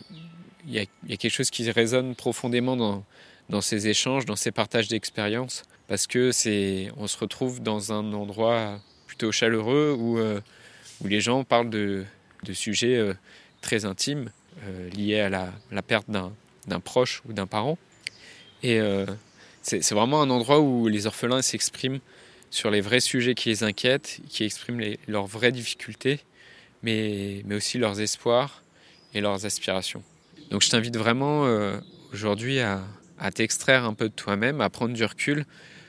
il 0.66 0.72
y, 0.72 0.78
a, 0.78 0.84
y, 1.06 1.12
a, 1.12 1.16
quelque 1.16 1.32
chose 1.32 1.50
qui 1.50 1.68
résonne 1.70 2.14
profondément 2.14 2.76
dans, 3.48 3.60
ces 3.60 3.88
échanges, 3.88 4.24
dans 4.24 4.36
ces 4.36 4.52
partages 4.52 4.88
d'expériences, 4.88 5.64
parce 5.88 6.06
que 6.06 6.32
c'est, 6.32 6.90
on 6.96 7.06
se 7.06 7.18
retrouve 7.18 7.62
dans 7.62 7.92
un 7.92 8.12
endroit 8.12 8.80
plutôt 9.06 9.32
chaleureux 9.32 9.94
où, 9.98 10.18
euh, 10.18 10.40
où 11.02 11.08
les 11.08 11.20
gens 11.20 11.44
parlent 11.44 11.70
de, 11.70 12.04
sujets 12.52 12.96
euh, 12.96 13.14
très 13.60 13.84
intimes 13.84 14.30
euh, 14.64 14.88
liés 14.90 15.20
à 15.20 15.28
la, 15.28 15.52
la 15.70 15.82
perte 15.82 16.08
d'un, 16.08 16.32
proche 16.80 17.22
ou 17.28 17.32
d'un 17.32 17.46
parent. 17.46 17.78
Et 18.62 18.80
euh, 18.80 19.06
c'est, 19.62 19.92
vraiment 19.92 20.22
un 20.22 20.30
endroit 20.30 20.60
où 20.60 20.88
les 20.88 21.06
orphelins 21.06 21.42
s'expriment 21.42 22.00
sur 22.50 22.70
les 22.70 22.80
vrais 22.80 23.00
sujets 23.00 23.34
qui 23.34 23.48
les 23.48 23.64
inquiètent, 23.64 24.20
qui 24.28 24.44
expriment 24.44 24.82
leurs 25.08 25.26
vraies 25.26 25.52
difficultés, 25.52 26.20
mais, 26.82 27.42
mais 27.46 27.54
aussi 27.54 27.78
leurs 27.78 28.00
espoirs 28.00 28.62
et 29.14 29.20
leurs 29.20 29.46
aspirations. 29.46 30.02
Donc 30.50 30.62
je 30.62 30.68
t'invite 30.68 30.96
vraiment 30.96 31.46
euh, 31.46 31.78
aujourd'hui 32.12 32.60
à, 32.60 32.82
t'extraire 33.34 33.84
un 33.84 33.94
peu 33.94 34.08
de 34.08 34.14
toi-même, 34.14 34.60
à 34.60 34.68
prendre 34.68 34.92
du 34.92 35.04
recul 35.04 35.46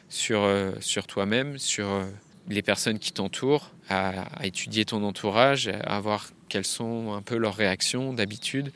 sur, 0.07 0.43
euh, 0.43 0.71
sur 0.79 1.07
toi-même, 1.07 1.57
sur 1.57 1.89
euh, 1.89 2.03
les 2.47 2.62
personnes 2.62 2.99
qui 2.99 3.12
t'entourent, 3.12 3.71
à, 3.89 4.25
étudier 4.45 4.86
ton 4.86 5.03
entourage, 5.03 5.69
à 5.83 5.99
voir 5.99 6.29
quelles 6.47 6.65
sont 6.65 7.13
un 7.13 7.21
peu 7.21 7.36
leurs 7.36 7.55
réactions 7.55 8.13
d'habitude 8.13 8.71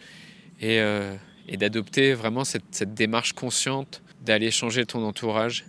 et, 0.60 0.81
d'adopter 1.53 2.13
vraiment 2.13 2.43
cette, 2.43 2.93
démarche 2.93 3.33
consciente 3.33 4.01
d'aller 4.21 4.51
changer 4.51 4.86
ton 4.86 5.03
entourage 5.06 5.65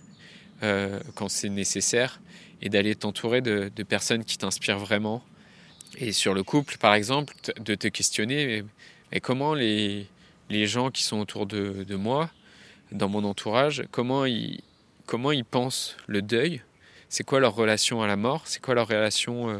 euh, 0.63 0.99
quand 1.15 1.29
c'est 1.29 1.49
nécessaire 1.49 2.19
et 2.61 2.69
d'aller 2.69 2.95
t'entourer 2.95 3.41
de, 3.41 3.69
personnes 3.83 4.25
qui 4.25 4.37
t'inspirent 4.37 4.79
vraiment. 4.79 5.23
Et 5.97 6.11
sur 6.11 6.33
le 6.33 6.43
couple, 6.43 6.77
par 6.77 6.93
exemple, 6.93 7.33
de 7.59 7.75
te 7.75 7.87
questionner 7.87 8.63
et 9.11 9.19
comment 9.21 9.53
les, 9.53 10.07
les 10.49 10.67
gens 10.67 10.91
qui 10.91 11.03
sont 11.03 11.19
autour 11.19 11.45
de, 11.45 11.83
de, 11.87 11.95
moi, 11.95 12.29
dans 12.91 13.09
mon 13.09 13.23
entourage, 13.23 13.83
comment 13.91 14.25
ils, 14.25 14.61
comment 15.05 15.31
ils 15.31 15.45
pensent 15.45 15.95
le 16.07 16.21
deuil, 16.21 16.61
c'est 17.07 17.23
quoi 17.23 17.39
leur 17.39 17.55
relation 17.55 18.01
à 18.01 18.07
la 18.07 18.17
mort, 18.17 18.43
c'est 18.45 18.61
quoi 18.61 18.75
leur 18.75 18.87
relation 18.87 19.49
euh, 19.49 19.59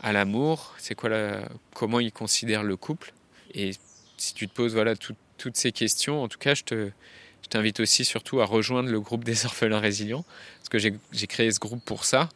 à 0.00 0.12
l'amour, 0.12 0.74
c'est 0.78 0.94
quoi 0.94 1.08
la, 1.08 1.48
comment 1.74 2.00
ils 2.00 2.12
considèrent 2.12 2.62
le 2.62 2.76
couple? 2.76 3.12
Et 3.54 3.72
si 4.16 4.34
tu 4.34 4.48
te 4.48 4.54
poses 4.54 4.74
voilà, 4.74 4.94
tout, 4.94 5.16
toutes 5.38 5.56
ces 5.56 5.72
questions, 5.72 6.22
en 6.22 6.28
tout 6.28 6.38
cas, 6.38 6.54
je 6.54 6.62
te, 6.62 6.90
je 7.46 7.50
t'invite 7.50 7.78
aussi 7.78 8.04
surtout 8.04 8.40
à 8.40 8.44
rejoindre 8.44 8.90
le 8.90 9.00
groupe 9.00 9.22
des 9.22 9.46
orphelins 9.46 9.78
résilients, 9.78 10.24
parce 10.58 10.68
que 10.68 10.78
j'ai 10.78 11.26
créé 11.28 11.50
ce 11.52 11.60
groupe 11.60 11.84
pour 11.84 12.04
ça, 12.04 12.28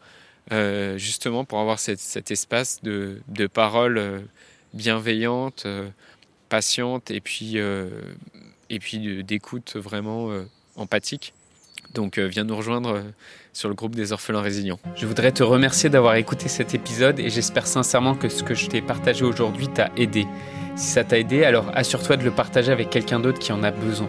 euh, 0.53 0.97
justement 0.99 1.45
pour 1.45 1.59
avoir 1.59 1.81
cet 1.81 2.31
espace 2.31 2.81
de, 2.83 3.21
de 3.29 3.47
parole 3.49 3.99
euh, 3.99 4.21
bienveillante, 4.73 5.65
euh, 5.67 5.89
patiente 6.49 7.11
et 7.11 7.21
puis, 7.21 7.59
puis 8.81 9.25
d'écoute 9.25 9.77
vraiment 9.77 10.31
empathique. 10.75 11.33
Donc 11.95 12.19
viens 12.19 12.43
nous 12.43 12.57
rejoindre 12.57 13.05
sur 13.53 13.69
le 13.69 13.77
groupe 13.77 13.95
des 13.95 14.11
orphelins 14.11 14.41
résilients. 14.41 14.81
Je 14.97 15.07
voudrais 15.07 15.31
te 15.31 15.45
remercier 15.45 15.91
d'avoir 15.91 16.17
écouté 16.17 16.49
cet 16.49 16.75
épisode 16.75 17.21
et 17.21 17.31
j'espère 17.31 17.69
sincèrement 17.69 18.17
que 18.17 18.29
ce 18.29 18.43
que 18.43 18.55
je 18.55 18.67
t'ai 18.67 18.83
partagé 18.83 19.25
aujourd'hui 19.25 19.69
t'a 19.69 19.93
aidé. 19.97 20.27
Si 20.75 20.89
ça 20.89 21.05
t'a 21.05 21.21
aidé, 21.21 21.45
alors 21.45 21.71
assure-toi 21.75 22.17
de 22.17 22.25
le 22.25 22.33
partager 22.33 22.73
avec 22.73 22.91
quelqu'un 22.91 23.21
d'autre 23.21 23.39
qui 23.39 23.53
en 23.53 23.63
a 23.63 23.71
besoin. 23.71 24.09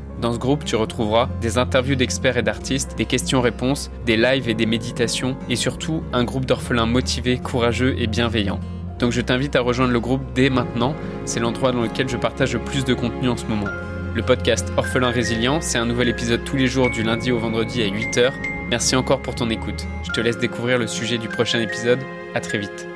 Dans 0.21 0.33
ce 0.33 0.37
groupe, 0.37 0.65
tu 0.65 0.75
retrouveras 0.75 1.29
des 1.41 1.57
interviews 1.57 1.95
d'experts 1.95 2.37
et 2.37 2.43
d'artistes, 2.43 2.95
des 2.95 3.05
questions-réponses, 3.05 3.89
des 4.05 4.17
lives 4.17 4.49
et 4.49 4.53
des 4.53 4.67
méditations, 4.67 5.35
et 5.49 5.55
surtout 5.55 6.03
un 6.13 6.23
groupe 6.23 6.45
d'orphelins 6.45 6.85
motivés, 6.85 7.39
courageux 7.39 7.95
et 7.97 8.05
bienveillants. 8.05 8.59
Donc 8.99 9.11
je 9.11 9.21
t'invite 9.21 9.55
à 9.55 9.61
rejoindre 9.61 9.91
le 9.91 9.99
groupe 9.99 10.21
dès 10.35 10.51
maintenant, 10.51 10.95
c'est 11.25 11.39
l'endroit 11.39 11.71
dans 11.71 11.81
lequel 11.81 12.07
je 12.07 12.17
partage 12.17 12.53
le 12.53 12.59
plus 12.59 12.85
de 12.85 12.93
contenu 12.93 13.29
en 13.29 13.35
ce 13.35 13.45
moment. 13.45 13.71
Le 14.13 14.21
podcast 14.21 14.71
Orphelin 14.77 15.09
Résilient, 15.09 15.59
c'est 15.59 15.79
un 15.79 15.87
nouvel 15.87 16.09
épisode 16.09 16.43
tous 16.43 16.55
les 16.55 16.67
jours 16.67 16.91
du 16.91 17.01
lundi 17.01 17.31
au 17.31 17.39
vendredi 17.39 17.81
à 17.81 17.87
8h. 17.87 18.31
Merci 18.69 18.95
encore 18.95 19.23
pour 19.23 19.33
ton 19.33 19.49
écoute. 19.49 19.87
Je 20.03 20.11
te 20.11 20.21
laisse 20.21 20.37
découvrir 20.37 20.77
le 20.77 20.85
sujet 20.85 21.17
du 21.17 21.29
prochain 21.29 21.59
épisode. 21.59 21.99
À 22.35 22.41
très 22.41 22.59
vite. 22.59 22.87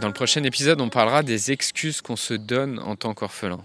Dans 0.00 0.06
le 0.06 0.14
prochain 0.14 0.42
épisode, 0.44 0.80
on 0.80 0.88
parlera 0.88 1.22
des 1.22 1.52
excuses 1.52 2.00
qu'on 2.00 2.16
se 2.16 2.32
donne 2.32 2.78
en 2.78 2.96
tant 2.96 3.12
qu'orphelin. 3.12 3.58